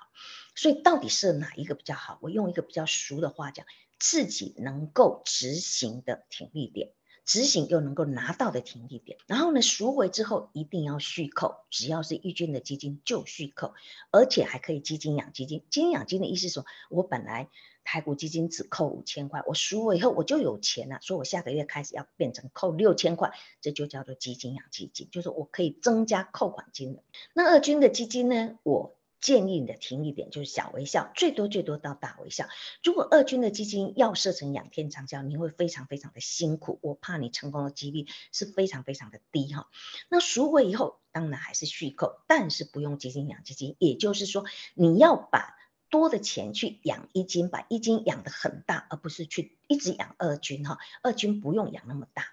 [0.55, 2.19] 所以到底设哪一个比较好？
[2.21, 3.65] 我用一个比较俗的话讲。
[3.99, 6.91] 自己能够执行的停利点，
[7.25, 13.73] 执行又能够拿到的停利点，然后呢赎回之后一定要续扣，只要是预捐的基金就续扣，
[14.11, 15.63] 而且还可以基金养基金。
[15.69, 17.49] 基金养基金的意思说，我本来
[17.83, 23.31] 台股基金只扣五千块，我赎回以后我就有钱了，所以我下个月开始要变成扣六千块，
[23.61, 27.03] 这就叫做基金养基金，就是我可以增加扣款金额。
[27.33, 28.95] 那二军的基金呢，我。
[29.23, 32.49] 建议你的停利点就是小微笑，最多最多到大微笑。
[32.83, 39.69] 如果二军的基金要设成仰天长啸，你会非常非常的辛苦，我怕你成功的几率是非常非常的低哈。
[40.09, 45.55] 那赎回以后，当然还是续扣，但是不用基金养基金，也就是说你要把
[45.89, 50.79] 多的钱去养一金，把一金养得很大，而不是去一直养二军哈。
[51.01, 52.25] 二军不用养那么大。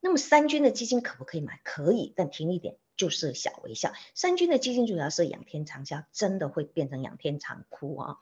[0.00, 1.60] 那么三军的基金可不可以买？
[1.64, 2.76] 可以，但停一点。
[2.96, 8.16] 就是小微笑，三军的基金主要是仰天长啸，真的会变成仰天长哭啊！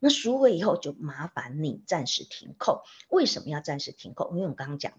[0.00, 2.82] 那赎回以后就麻烦你暂时停扣。
[3.08, 4.32] 为什么要暂时停扣？
[4.34, 4.94] 因为我刚刚讲，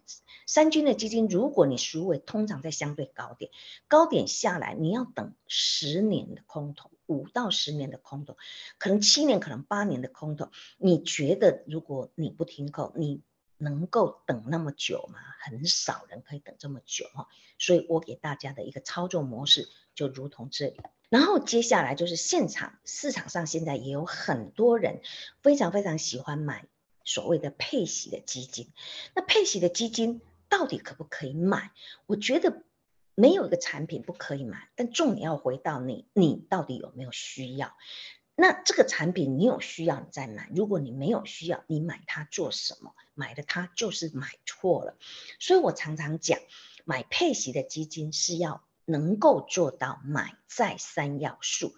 [0.46, 3.52] 三军的基金，如果你赎回，通常在相对高点，
[3.90, 8.38] 高点下来，你要等十年的空头，五到十年的空头，
[8.78, 10.52] 可能七年，可能八年的空头。
[10.78, 13.22] 你觉得如果你不停扣，你？
[13.58, 15.20] 能够等那么久吗？
[15.40, 25.02] 很少人可以等这么久哈，所以我给大家的一个操作模式就如同这里，然后接下来就是现场市场上现在也有很多人
[25.42, 26.66] 非常非常喜欢买
[27.06, 28.72] 所谓的配息的基金。
[29.16, 31.72] 那配息的基金到底可不可以买？
[32.06, 32.62] 我觉得
[33.16, 37.76] 没有一个产品不可以买，但重点要回到你，你到底有没有需要？
[38.40, 42.94] 那这个产品你有需要你再买，如果你没有需要，你买它做什么？
[43.16, 44.96] 买了它就是买错了。
[45.40, 46.40] 所以我常常讲，
[46.86, 51.74] 买配息的基金是要能够做到买在三要素，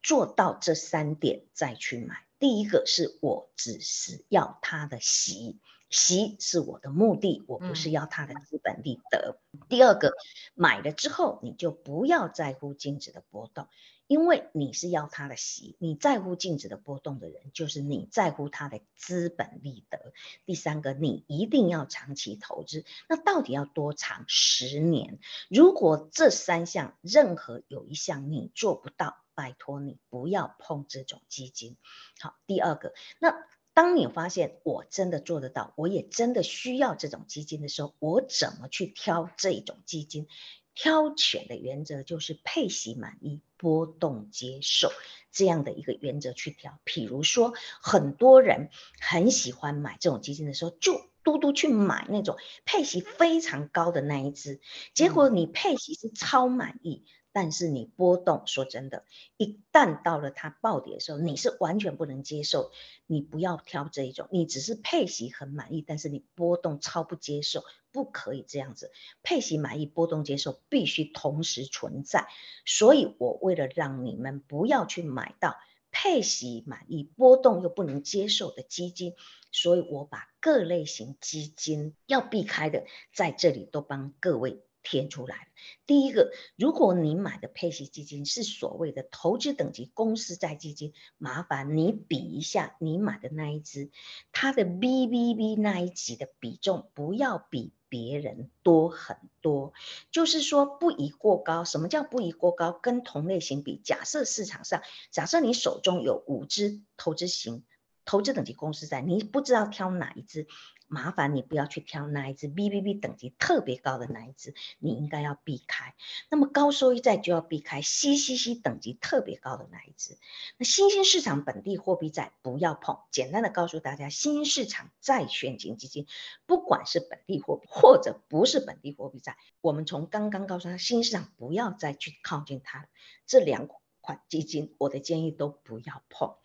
[0.00, 2.24] 做到这三点再去买。
[2.38, 5.58] 第一个是我只是要它的息，
[5.90, 9.40] 息是我的目的，我不是要它的资本利得。
[9.68, 10.12] 第二个，
[10.54, 13.66] 买了之后你就不要在乎净值的波动。
[14.06, 20.12] 因为你是要他的息，你在乎净值的波动的人，就是你在乎他的资本利得。
[20.44, 24.24] 第三个，你一定要长期投资，那到底要多长？
[24.28, 25.18] 十年。
[25.48, 31.76] 如果这三项任何有一项你做不到，拜托你不要碰这种基金。
[32.20, 40.28] 好，第二个，那当你发现我真的做得到，我也真的需要这种基金的时候，我怎么去挑这种基金？
[40.76, 44.92] 挑选的原则就是配息满意、波动接受
[45.32, 46.78] 这样的一个原则去挑。
[46.84, 48.68] 譬如说，很多人
[49.00, 52.36] 很喜欢买这种基金的时候，就嘟嘟去买那种
[52.66, 54.60] 配息非常高的那一只，
[54.94, 57.04] 结果你配息是超满意。
[57.36, 59.04] 但是你波动，说真的，
[59.36, 62.70] 一旦到了它暴跌的时候，你是完全不能接受。
[63.06, 68.90] 你不要挑这一种，你只是配息很满意，但是你波动超不接受，不可以这样子。
[69.22, 72.26] 配息满意，波动接受必须同时存在。
[72.64, 75.58] 所以我为了让你们不要去买到
[75.90, 79.14] 配息满意、波动又不能接受的基金，
[79.52, 84.62] 所以我把各类型基金要避开的，在这里都帮各位。
[84.88, 85.48] 填出来
[85.84, 93.90] 第一个，如果你买的配息基金是所谓的投资等级公司债基金，麻烦你比一下你买的那一只，
[94.30, 99.72] 它的 BBB 那一级的比重不要比别人多很多，
[100.12, 101.64] 就是说不宜过高。
[101.64, 102.70] 什么叫不宜过高？
[102.70, 107.64] 跟同类型比，假设市场上，假设你手中有五只投资型
[108.04, 110.46] 投资等级公司债，你不知道挑哪一只。
[110.88, 115.94] 麻烦你不要去挑那一只 BBB 等级特别高的那一只，你应该要避开。
[116.30, 120.16] 那么高收益债就要避开 CCC 等级特别高的那一只。
[120.58, 122.98] 那新兴市场本地货币债不要碰。
[123.10, 126.06] 简单的告诉大家，新兴市场债券型基金，
[126.46, 132.88] 不管是本地货币或者不是本地货币债，我们从刚刚告诉他新兴市场不要再去靠近它，
[133.26, 133.68] 这两
[134.00, 136.36] 款基金，我的建议都不要碰。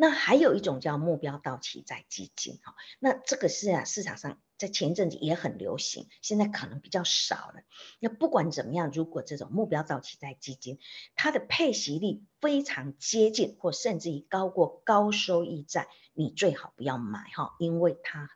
[0.00, 7.56] 那还有一种叫目标到期债基金，哈，那这个是啊，市场上在前一阵子也很流行，现在可能比较少了。
[7.98, 10.78] 那不管怎么样，如果这种目标到期债基金，
[11.16, 18.30] 它的配息率非常接近，或甚至于高过高收益债，你最好不要买哈，因为它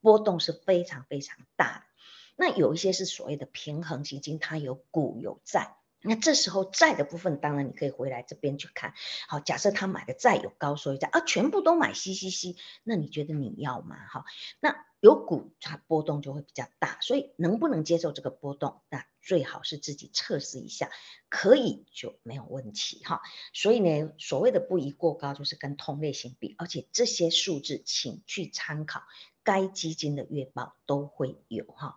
[0.00, 1.84] 波动是非常非常大的。
[2.34, 5.76] 那有一些是所谓的平衡基金，它有股有债。
[6.02, 8.94] 那这时候债的部分，当然你可以回来这边去看。
[9.28, 13.96] 好，假设他买的债有高收益债啊，全部都买 CCC，那你觉得你要吗？
[14.08, 14.24] 哈，
[14.60, 18.80] 那有股它波动就会比较大，所以能不能接受这个波动？
[18.88, 20.90] 那最好是自己测试一下，
[21.28, 23.20] 可以就没有问题哈。
[23.52, 29.02] 所以呢，所谓的不宜过高，就是跟同类型比，而且这些数字请去参考
[29.42, 31.96] 该基金的月报都会有哈。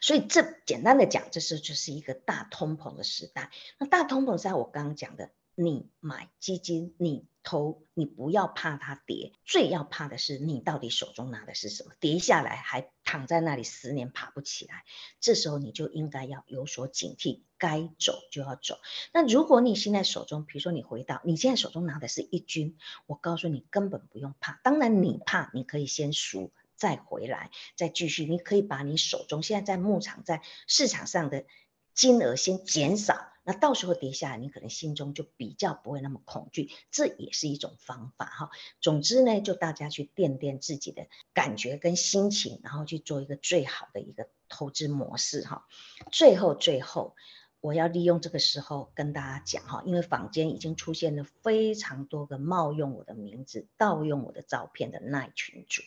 [0.00, 3.50] 所以这简单的讲，这是就是一个大通膨的时代。
[3.78, 11.92] 那大通膨时代，我刚刚讲的，你买基金，你投，你不要怕它跌，最要怕的是你到底手中拿的是什么？
[11.98, 14.84] 跌下来还躺在那里十年爬不起来，
[15.20, 18.78] 这时候你就应该要有所警惕，该走就要走。
[19.12, 22.76] 那如果你现在手中，比如说你回到你现在手中拿的是一军，
[23.06, 24.60] 我告诉你根本不用怕。
[24.62, 26.52] 当然你怕，你可以先赎。
[26.78, 31.44] 再回来，再继续，你可以把你手中现在在牧场、在市场上的
[31.92, 38.50] 金额先减少，那到时候跌下来，你可能心中就比较不会那么恐惧，这也是一种方法哈。
[38.80, 45.66] 总之呢，就大家去垫垫自己的感觉跟心情，然后去做一个最好的一个投资模式哈。
[46.12, 47.14] 最后，最后。
[47.60, 55.82] 我要利用这个时候跟大家讲哈，因为坊间已经出现了非常多个冒用我的名字、盗用我的照片的那一群主，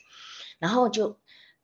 [0.61, 1.17] 然后就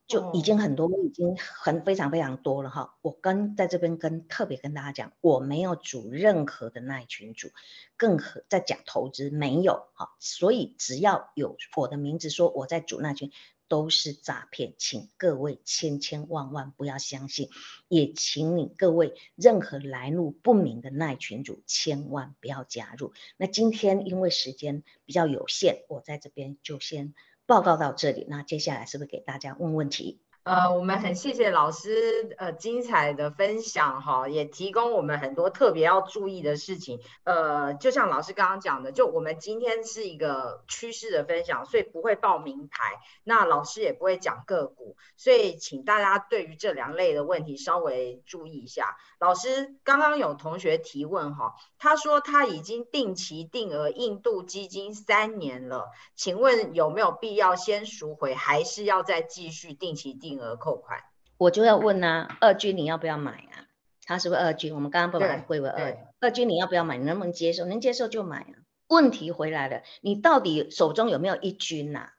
[0.08, 2.96] 就已经很多，已经很非常非常多了哈。
[3.00, 7.48] 我跟在这边跟特别跟大家讲，我没有组任何的那群组，
[7.96, 10.16] 更何在讲投资没有哈。
[10.18, 13.30] 所以只要有我的名字说我在组那群，
[13.68, 17.50] 都是诈骗，请各位千千万万不要相信，
[17.86, 23.12] 也请你各位任何来路不明的那群主千万不要加入。
[23.36, 27.12] 那今天因为时间比较有限，我在这边就先
[27.48, 28.26] 报告到这里。
[28.28, 30.20] 那接下来是不是给大家问问题？
[30.48, 37.02] 呃，我们很谢谢老师呃精彩的分享哈，也提供我们很多特别要注意的事情。
[37.24, 48.96] 呃，就像老师刚刚讲的，就我们今天是一个趋势的分享，所以不会报名牌，那老师也不会讲个股，所以请大家对于这两类的问题稍微注意一下。
[49.18, 60.37] 老师刚刚有同学提问哈，他说他已经定期定额印度基金三年了，请问有没有必要先赎回，还是要再继续定期定？
[60.38, 61.00] 额扣款，
[61.36, 63.66] 我就要问呐，二军你要不要买啊？
[64.04, 64.74] 他是不是二军？
[64.74, 66.96] 我们刚刚不把它归为二，二军你要不要买？
[66.96, 67.64] 你能不能接受？
[67.66, 68.54] 能接受就买啊。
[68.88, 72.12] 问题回来了，你到底手中有没有一军呐？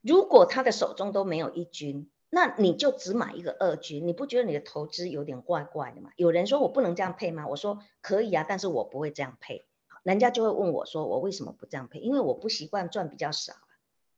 [0.00, 6.10] 如果他的手中都没有一军，那你就只买一个二军，你不觉得你的投资有点怪怪的吗？
[6.14, 7.48] 有人说我不能这样配吗？
[7.48, 9.66] 我说可以啊，但是我不会这样配。
[10.04, 11.98] 人家就会问我说我为什么不这样配？
[11.98, 13.54] 因为我不习惯赚比较少。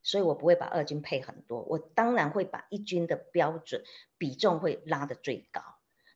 [0.02, 3.84] 所以我不会把二军配很多，我当然会把一军的标准
[4.18, 5.62] 比重会拉得最高。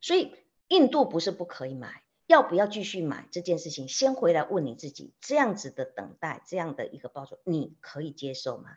[0.00, 0.34] 所以
[0.68, 8.70] 印度不是不可以买，要不要继续买这件事情，先回来问你自己，这样子的等待，这样的一个报酬，你可以接受吗？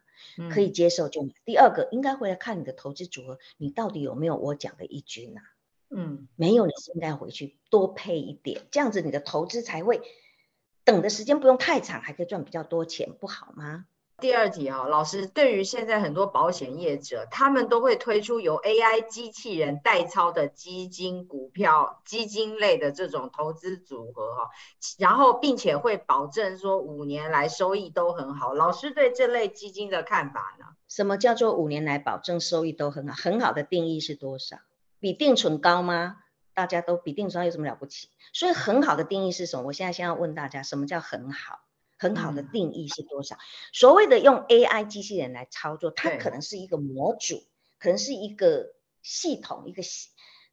[0.51, 1.33] 可以接受就买。
[1.45, 5.41] 第二个应该回来看你的投资组合，你到底有没有我讲的一军啊？
[5.89, 10.01] 嗯，没有，你是应该回去多配一点，这样子你的投资才会
[10.83, 13.85] 等的时间不用太长，还可以赚比较多钱，不好吗？
[14.19, 24.49] 第二题啊，老师，对于现在很多保险业者，他们都会推出由 AI 机器人代操的基金、股票、基金类的这种投资组合哈，
[24.97, 28.53] 然后并且会保证说五年来收益都很好。
[28.53, 30.65] 老师对这类基金的看法呢？
[30.87, 33.13] 什么叫做五年来保证收益都很好？
[33.15, 34.57] 很好的定义是多少？
[34.99, 36.17] 比定存高吗？
[36.53, 38.09] 大家都比定存高有什么了不起？
[38.33, 39.63] 所以很好的定义是什么？
[39.63, 41.61] 我现在先要问大家，什么叫很好？
[41.99, 43.37] 很好的定义是多少？
[43.73, 47.43] 所谓的用 AI 机器人来操作，它可能是一个模组，
[47.77, 48.73] 可能是一个
[49.03, 50.09] 系统，一个系，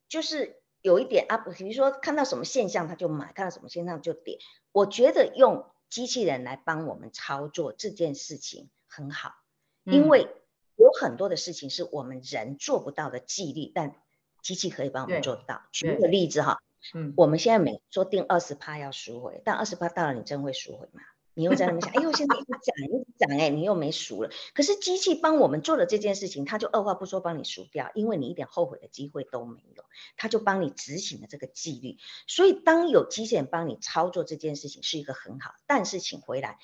[0.08, 4.38] 就是有一点啊，比如说看到什么现象他就买，看到什么现象就点。
[4.72, 9.36] 我觉得用机器人来帮我们操作这件事情很好，
[9.84, 10.28] 因为
[10.74, 13.94] 有很多的事情是我们人做不到的纪律，但
[14.42, 15.62] 机器可以帮我们做到。
[15.70, 16.60] 举个例子哈，
[16.92, 21.02] 嗯，我们现在每说定二十趴要赎回，但二十趴到了，你真会赎回吗？
[21.36, 24.30] 你又在那边想，哎呦，现在一直涨，一直涨，哎，你又没赎了。
[24.54, 29.84] 可是机器帮我们做了这件事情，他就二话不说帮你赎掉，因为你一点后悔的机会都没有，
[30.16, 31.98] 他就帮你执行了这个纪律。
[32.26, 36.58] 所以当有机器人帮你操作这件事情是一个很好，但是请回来，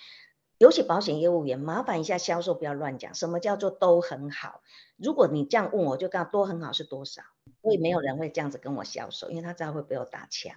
[0.57, 4.63] 尤其保险业务员，麻烦一下销售不要乱讲，什么叫做都很好？
[4.97, 7.21] 如果你这样问我，就告多很好是多少？
[7.61, 10.57] 所以没有人会这样子跟我销售，因为他知道会被我打枪。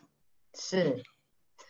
[0.54, 1.04] 是。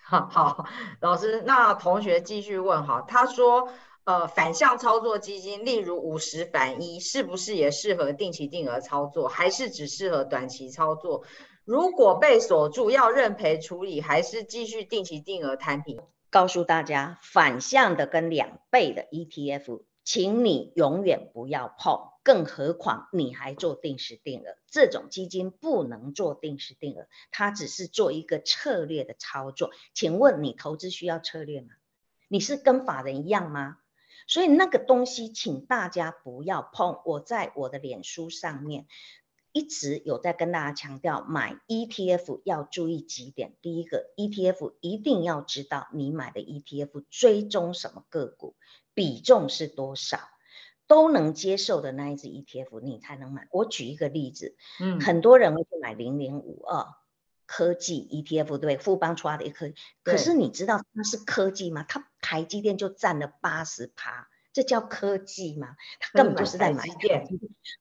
[0.29, 0.65] 好，
[1.01, 3.69] 老师，那同学继续问哈，他说，
[4.03, 11.23] 呃，反向操作基金，例如五十反一，是不是也适合定期定额操作，还是只适合短期操作？
[11.65, 15.99] 如果被锁住，要认赔处理，还是继续定期定额摊平？
[16.29, 19.81] 告诉大家，反向的跟两倍的 ETF。
[20.05, 29.71] 请你永远不要碰，更何况你还做定时定额，这种基金不能做定时定额，它只是做一个策略的操作。
[29.95, 31.69] 请问你投资需要策略吗？
[32.27, 33.79] 你是跟法人一样吗？
[34.27, 36.99] 所以那个东西，请大家不要碰。
[37.05, 38.87] 我在我的脸书上面
[39.51, 43.55] 一直有在跟大家强调，买 ETF 要注意几点。
[43.61, 48.55] 第一个，ETF 一定要知道你买的 ETF 追踪什么个股。
[48.95, 50.19] 比重是多少
[50.87, 53.47] 都能接受的那一只 ETF，你才能买。
[53.51, 56.87] 我举一个例子，嗯，很多人会去买零零五二
[57.45, 59.71] 科技 ETF，对，富邦出来的一科，
[60.01, 61.83] 可是你知道它是科技吗？
[61.87, 64.29] 它台积电就占了八十趴。
[64.55, 65.75] 这叫科技吗？
[65.99, 67.27] 他根本就是在买电。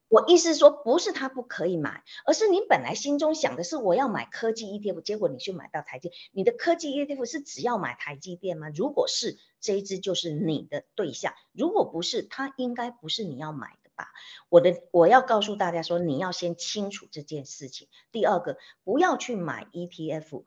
[0.09, 8.71] 我意思说，不是他不可以买，而是你本来心中想的是我要买科技 ETF，结果你去买到台积，你的科技 ETF 是只要买台积电吗？
[8.75, 14.09] 如果是，这一只就是你的对象；如果不是，它应该不是你要买的吧？
[14.49, 17.87] 我的我要告诉大家说，你要先清楚这件事情。
[18.11, 20.43] 第二个，不要去买 ETF。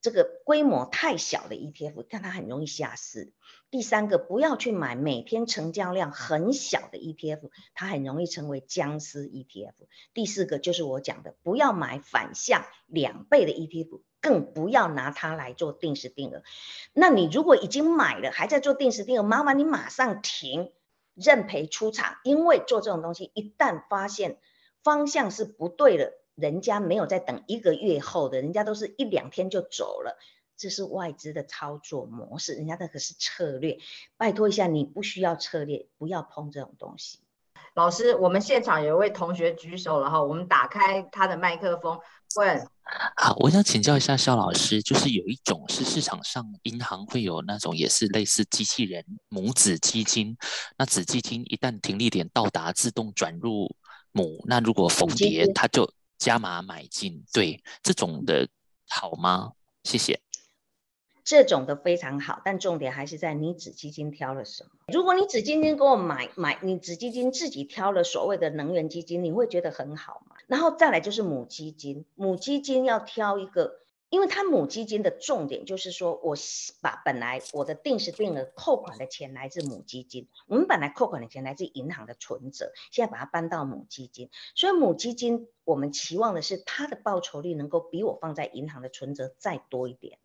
[0.00, 3.32] 这个规模太小的 ETF，但它很容易下市。
[3.70, 9.74] 第三个，不要去买每天成交量很小的 ETF，它很容易成为僵尸 ETF。
[10.14, 16.42] 第四个就是我讲的，不要买反向两倍的 ETF，更不要拿它来做定时定额。
[16.92, 20.72] 那你如果已经买了，还在做定时定额，麻烦你马上停。
[21.20, 24.38] 认赔出场，因为做这种东西，一旦发现
[24.84, 30.16] 方向是不对了，人家没有在等一个月后的，人家都是一两天就走了。
[30.58, 33.78] 这是外资的操作模式，人家那可是策略。
[34.16, 37.20] 拜托一下，你不需要策略，不要碰这种东西。
[37.74, 41.98] 老师，我们现场有一位同学举手了哈，我们打开他的麦克风
[42.34, 42.68] 问。
[43.16, 50.36] 好，我想请教一下肖老师，就是有一种是市场上银行会有那种也是类似机器人母子基金，
[50.76, 53.70] 那子基金一旦停利点到达，自动转入
[54.10, 58.48] 母，那如果逢跌，它就加码买进，对这种的
[58.88, 59.52] 好吗？
[59.84, 60.20] 谢谢。
[61.28, 64.70] 这种的非常好，但重点还是在你子基金挑了什么。
[64.90, 70.36] 如果你子基金给我买买，你子基金自己挑了所谓的能源基金，你会觉得很好吗？
[70.46, 76.34] 然后再来就是母基金，母基金要挑一个，因为它母基金的重点就是说我
[76.80, 90.18] 把本来我的定时定额扣款的钱来自母基金，我们本来扣款的钱来自银行的存折，现在把它搬到母基金，所以母基金我们期望的是它的报酬率能够比我放在银行的存折再多一点。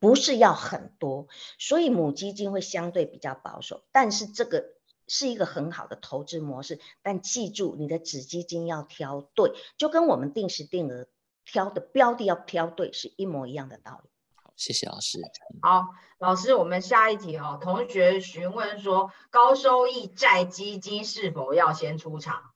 [0.00, 1.28] 不是要很多，
[1.58, 4.64] 所以母基金会相对比较保守，但是这个
[5.06, 6.80] 是一个很好的投资模式。
[7.02, 11.06] 但记住，你的子基金要挑对，就跟我们定时定额
[11.44, 14.10] 挑的标的要挑对是一模一样的道理。
[14.34, 15.20] 好，谢谢老师。
[15.60, 15.88] 好，
[16.18, 17.58] 老师，我们下一题哦。
[17.60, 22.52] 同学询问说，高收益债基金是否要先出场？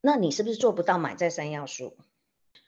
[0.00, 1.96] 那你是不是做不到买在三要素？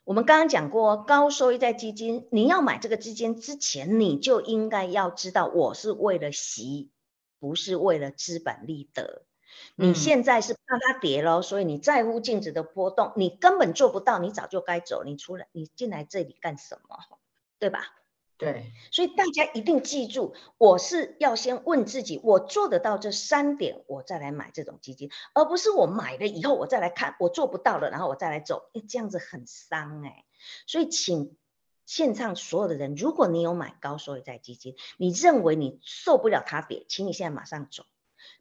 [0.09, 6.90] 我们刚刚讲过，高收益债基金，你要买这个基金之前，你就应该要知道，我是为了息，
[7.38, 9.24] 不是为了资本利得。
[9.76, 15.04] 你现在是怕它跌喽，所以你在乎净值的波动，你根本做不到，你早就该走。
[15.04, 16.96] 你出来，你进来这里干什么？
[17.59, 17.80] 对吧？
[18.39, 30.24] 对，所以大家一定记住，我是要先问自己，我做得到这三点，我再来买这种基金，而不是我买了以后我再来看，我做不到了，然后我再来走，这样子很伤哎。
[30.68, 31.36] 所以请
[31.84, 37.82] 线上所有的人，如果你有买高收益债基金，你认为你受不了它跌，请你现在马上走。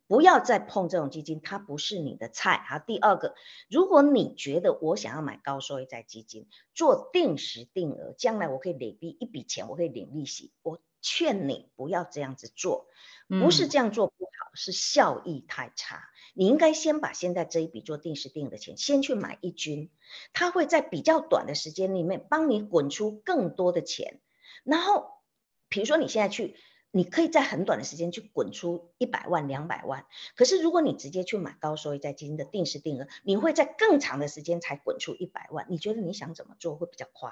[0.07, 2.65] 不要再碰这种基金，它不是你的菜。
[2.69, 3.35] 好，第二个，
[3.69, 10.53] 如果你觉得我想要买高收益债基金，做定时定额，将来我可以累积一笔钱，我可以领利息。
[10.63, 12.87] 我劝你不要这样子做，
[13.27, 16.03] 不是这样做不好，是效益太差。
[16.33, 19.91] 你应该先把现在这一笔做定时定额的钱，先去买一军，
[20.31, 24.21] 它会在比较短的时间里面帮你滚出更多的钱。
[24.63, 25.21] 然后，
[25.67, 26.55] 比如说你现在去。
[26.91, 35.65] 你可以在很短的时间去滚出一百万、两百万，可是如果你直接去买高收益债基金的定时定额，你会在更长的时间才滚出一百万。
[35.69, 37.31] 你觉得你想怎么做会比较快？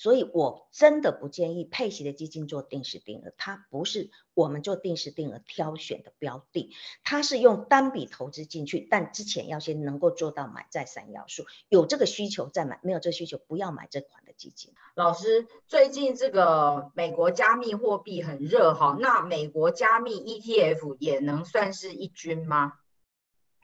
[0.00, 6.72] 所以我真的不建议配息的基金做定时定额，它不是我们做定时定额挑选的标的，
[7.02, 14.72] 它是用单笔投资进去，但之前要先能够做到买在三要素，有这个需求再买，没有这需求不要买这款的基金。
[14.94, 22.74] 老师，最近这个美国加密货币很热哈，那美国加密 ETF 也能算是一军吗？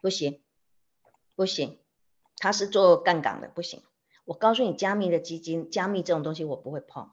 [0.01, 0.43] 不行，
[1.37, 1.79] 不行，
[2.39, 3.85] 它是做杠杆的，不行。
[4.25, 7.11] 我告诉你，加密的基金，加密这种东西我不会碰。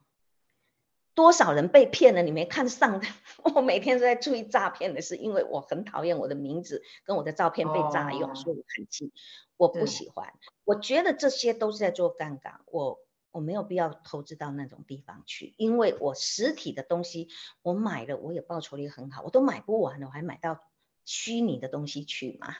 [1.13, 2.21] 多少人被骗了？
[2.21, 3.01] 你没看上？
[3.53, 9.11] 我每天都在注意诈骗的事，因为我很讨厌我的名字跟我的照片被诈用，所以我很气，
[9.57, 10.33] 我不喜欢。
[10.63, 12.99] 我觉得这些都是在做杠杆，我
[13.31, 17.27] 我没有必要投资到那种地方去，因为我实体的东西
[17.61, 20.61] 我买了，我也报酬率很好，我都买不完了，我还买到
[21.03, 22.55] 虚拟的东西去嘛？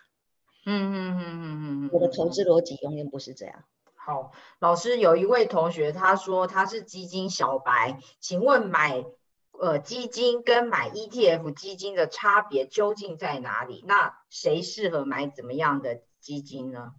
[0.65, 3.63] 嗯嗯嗯嗯嗯，我的投资逻辑永远不是这样。
[4.03, 9.05] 好，老师有一位同学，他说他是基金小白，请问买
[9.51, 13.85] 呃基金跟买 ETF 基金的差别究竟在哪里？
[13.87, 16.93] 那谁适合买怎么样的基金呢？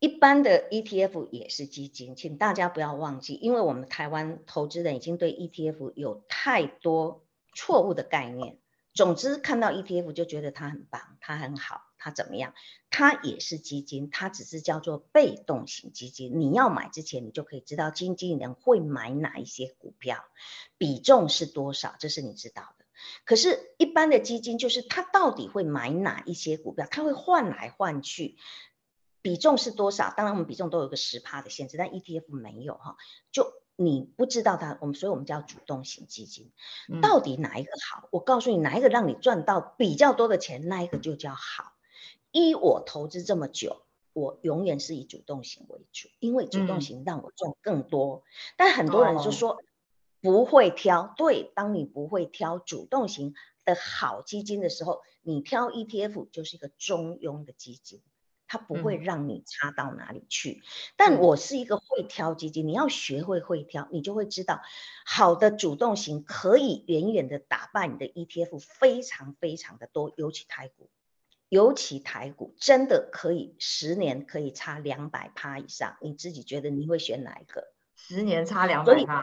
[0.00, 7.24] 一般的 ETF 也是基金，请大家不要忘记，因为我们台湾投资人已经对 ETF 有太多
[7.54, 8.58] 错误的概念。
[8.94, 11.82] 总之看到 ETF 就觉得它很棒，它很好。
[12.02, 12.52] 它怎么样？
[12.90, 16.40] 它也是基金，它只是叫做被动型基金。
[16.40, 20.24] 你要买之前，你就可以知道经纪人会买哪一些股票，
[20.78, 22.84] 比重是多少，这是你知道的。
[23.24, 28.36] 可是，一般的基金就是它到底会买哪一些股票，它会换来换去，
[29.22, 30.12] 比重是多少？
[30.16, 32.96] 当然，我们比重都有个十趴的限制，但 ETF 没有哈。
[33.30, 36.52] 就你不知道它，我们所以我们叫主动型基金，
[37.00, 38.08] 到底哪一个好？
[38.12, 41.72] 我告诉你，哪一个让你赚到比较多的钱，那一个就叫好。
[42.32, 48.24] 依我投资这么久，我永远是以主动型为主，因为主动型让我赚更多。
[48.56, 49.62] 但很多人就说
[50.20, 58.00] 不会挑，对，当你不会挑主动型，的好基金的时候，你挑 ETF 就是一个中庸的基金，
[58.48, 60.62] 它不会让你差到哪里去。
[60.96, 64.62] 但我是一个会挑基金，你要学会会挑，你就会知道，
[65.04, 70.90] 好的主动型可以远远的打败你的 ETF，非常非常的多，尤其台股，
[71.52, 77.74] 尤其台股真的可以十年可以差两百趴以上，你自己觉得你会选哪一个？
[77.94, 79.22] 十年差两百趴。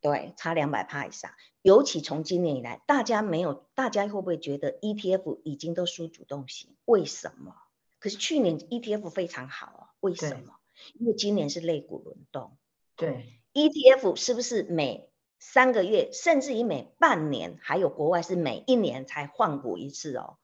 [0.00, 6.76] 对，差两百趴以上，尤其从今年以来，大家没有，大家会不会觉得 ETF 已经都输主动型？
[6.84, 7.56] 为什么？
[7.98, 10.54] 可是去年 ETF 非常好啊，为什么？
[10.94, 12.56] 因为今年是类股轮动。
[12.94, 20.38] 对，ETF 是不是每三个月，甚至于每半年，还有国外是每一年才换股一次哦？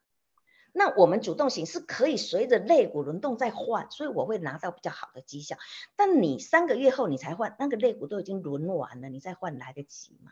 [0.78, 5.56] 那我们主动型是可以随着肋骨轮动再换，所以我会拿到比较好的绩效。
[5.96, 10.30] 但你三个月后你才换，那个肋骨都已经轮完了，你再换来得及吗？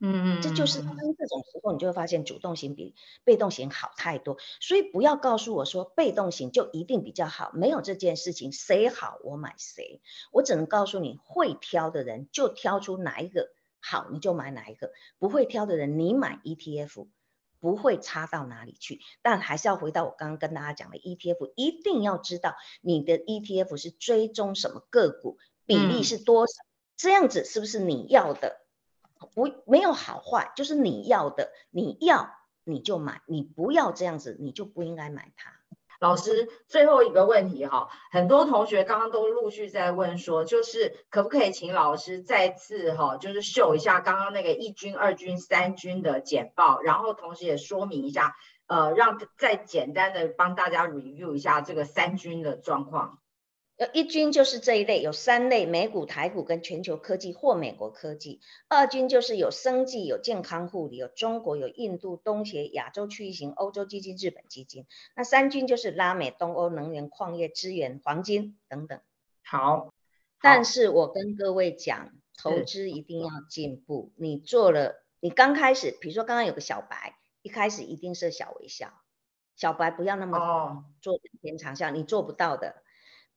[0.00, 2.94] 嗯嗯，这就是当这种时候，你就会发现主动型比
[3.24, 4.36] 被动型好太多。
[4.60, 10.00] 所以不要告诉我说被动型就一定比较好，没有这件事情，谁好我买谁。
[10.30, 17.08] 我只能告诉你会挑的人就挑出哪一个好，你就买哪一个；不会挑的人，你买 ETF。
[17.60, 26.52] 不会差到哪里去，但还是要回到我刚刚跟大家讲的 ETF，一定要知道你的 ETF 是追踪什么个股，比例是多少，
[26.96, 28.60] 这样子是不是你要的？
[29.34, 32.30] 不，没有好坏，就是你要的，你要
[32.64, 35.57] 你就买，你不要这样子，你就不应该买它。
[36.00, 48.36] 老师，最后一个问题哈，很多同学刚刚都陆续在问说，就是可不可以请老师再次哈，就是秀一下刚刚那个一军、二军、三军的简报，然后同时也说明一下，
[48.68, 53.17] 呃，让再简单的帮大家 review 一下这个三军的状况。
[53.78, 58.40] 呃，一军就是这一类，有三类：美股、台股跟全球科技或美国科技。
[58.66, 64.84] 二军就是有生技、有健康护理、有中国、有印度、东协、亚洲区域型、欧洲基金、日本基金。
[65.14, 69.00] 那三军就是拉美、东欧、能源、矿业、资源、黄金等等。
[69.44, 69.94] 好，
[70.42, 74.12] 但是我跟各位讲，投资一定要进步。
[74.16, 78.92] 你做了，你刚开始，比如说刚刚有个小白，一开始一定是小微笑，
[79.54, 82.82] 小白不要那么做天长效，你做不到的。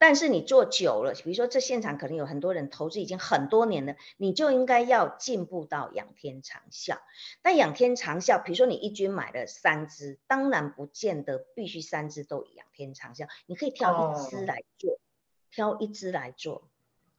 [0.03, 6.97] 但是你做久了，比如说这现场可能有很多人投资已经很多年了，你就应该要进步到仰天长啸。
[7.43, 14.97] 但仰天长啸，比如说你一军买了三只，当然不见得必须三只都仰天长啸，你可以挑一只来做，
[15.51, 16.67] 挑一只来做，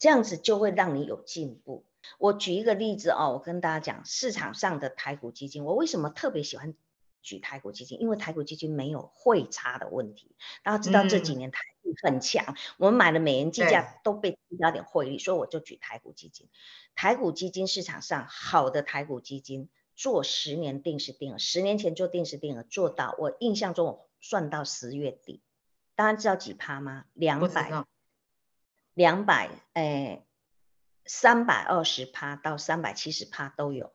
[0.01, 1.85] 这样子就会让你有进步。
[2.18, 6.74] 我举一个例子哦，我跟大家讲市场上的台股基金，我为什么特别喜欢
[7.23, 8.01] 举台股基金？
[8.01, 11.61] 因为台股基金没有汇差的问题，大家知道这几年台。
[12.03, 16.49] 很强，我们买的美元计价都被提高点汇率，所以我就举台股基金。
[16.95, 25.43] 台股基金市场上好的台股基金做十年定时定额，十年前做定时定额做到，我印象中我算到十月底，
[25.95, 27.05] 大家知道几趴吗？
[27.12, 27.85] 两百，
[28.95, 30.25] 两百，诶，
[31.05, 33.93] 三百二十趴到三百七十趴都有，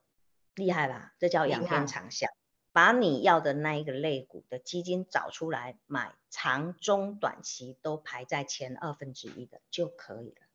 [0.53, 1.13] 厉害吧？
[1.17, 2.27] 这叫仰天长效。
[2.77, 10.45] 把你要的那一个类股的基金找出来买，长中短期都排在前二分之一的就可以了。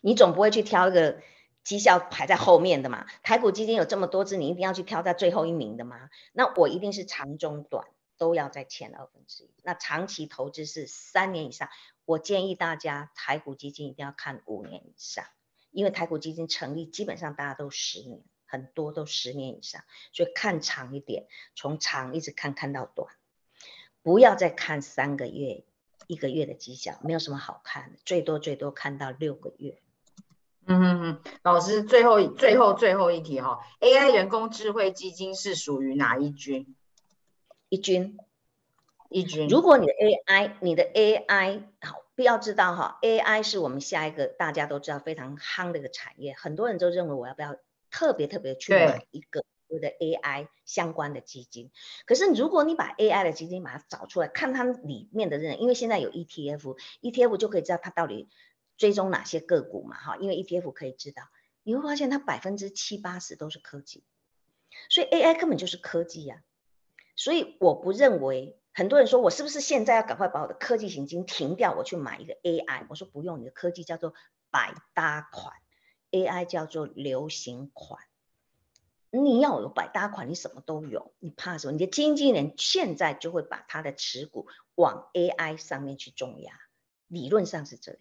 [0.00, 1.20] 你总不会去挑一个
[1.64, 3.04] 绩效排在后面的嘛？
[3.24, 6.08] 台股基金有这么多只，你一定要去挑在最后一名的吗？
[6.32, 9.50] 那我一定是长中短都要在前二分之一。
[9.64, 11.68] 那长期投资是三年以上，
[12.04, 15.24] 我建议大家台股基金一定要看五年以上，
[15.72, 18.22] 因为台股基金成立基本上大家都十年。
[18.46, 19.82] 很多都十年以上，
[20.12, 23.08] 所以看长一点，从长一直看看到短，
[24.02, 25.64] 不要再看三个月、
[26.06, 29.78] 一个月的绩效，没有什么好看的，最多最多看到六个月。
[30.68, 36.74] 嗯老师，最后最后最后一题哈，AI 人工智慧基金是属于哪一军？
[37.68, 38.18] 一军，
[39.08, 39.46] 一军。
[39.48, 47.56] 如果你的 AI，你的 AI 好，不要知道哈，AI 是我们下一个大家都知道非常夯的一个产业，很多人都认为我要不要？
[47.90, 51.72] 特别特别去买一个我的 AI 相关的基金，
[52.06, 58.28] 可是如果你把 AI 的基金把它找出来，看它里面的人，因为现在有 ETF，ETF 就可以知道它到底
[58.76, 61.24] 追踪哪些个股嘛，哈，因为 ETF 可以知道，
[61.64, 64.04] 你会发现它百分之七八十都是科技，
[64.88, 66.44] 所以 AI 根本就是科技呀，
[67.16, 74.14] 所以我不认为很多人说我是不是现在要赶快把我的科技型基金停掉，我去买一个 AI，我说不用，你的科技叫做
[74.50, 75.54] 百搭款。
[76.16, 78.00] AI 叫做流行款，
[79.10, 81.72] 你要有百搭款，你什么都有，你怕什么？
[81.72, 86.54] 你的经纪人现在就会把他的持股往 AI 上面去重压，
[87.06, 88.00] 理论上是这样。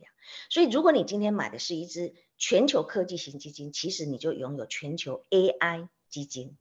[0.49, 6.57] 所以，如果你今天买的是一只全球科技型基金，其实你就拥有全球 AI 基金。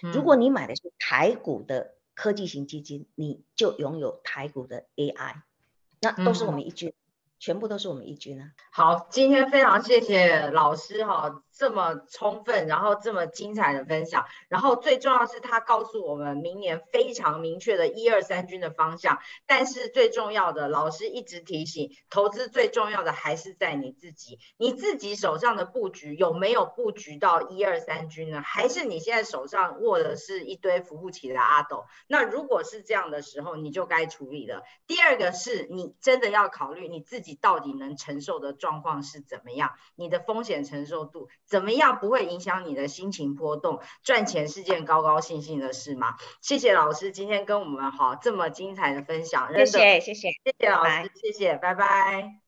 [0.00, 5.42] 如果你买的是台股的科技型基金，你就拥有台股的 AI，
[6.00, 6.94] 那都是我们一军。
[7.42, 8.52] 全部都是我们一军啊！
[8.70, 19.18] 好，今天非常谢谢老师哈，这么充分，然后这么精彩的分享，然后最重要是他告诉我们明年非常明确的一二三军的方向。
[19.46, 28.40] 但是最重要的，老师一直提醒，投资最重要的还是在你自己，你自己手上的布局有没有布局到一二三军呢？
[28.40, 31.84] 还是你现在手上握的是一堆扶不起的阿斗？
[32.06, 34.62] 那如果是这样的时候，你就该处理了。
[34.86, 37.32] 第二个是你真的要考虑你自己。
[37.42, 39.72] 到底能承受的状况是怎么样？
[39.96, 41.98] 你的风险承受度怎么样？
[41.98, 43.80] 不会影响你的心情波动？
[44.02, 46.16] 赚钱是件高高兴兴的事吗？
[46.40, 52.42] 谢谢老师今天跟我们好这么精彩的分享，谢谢谢谢谢谢老师，谢谢，拜拜。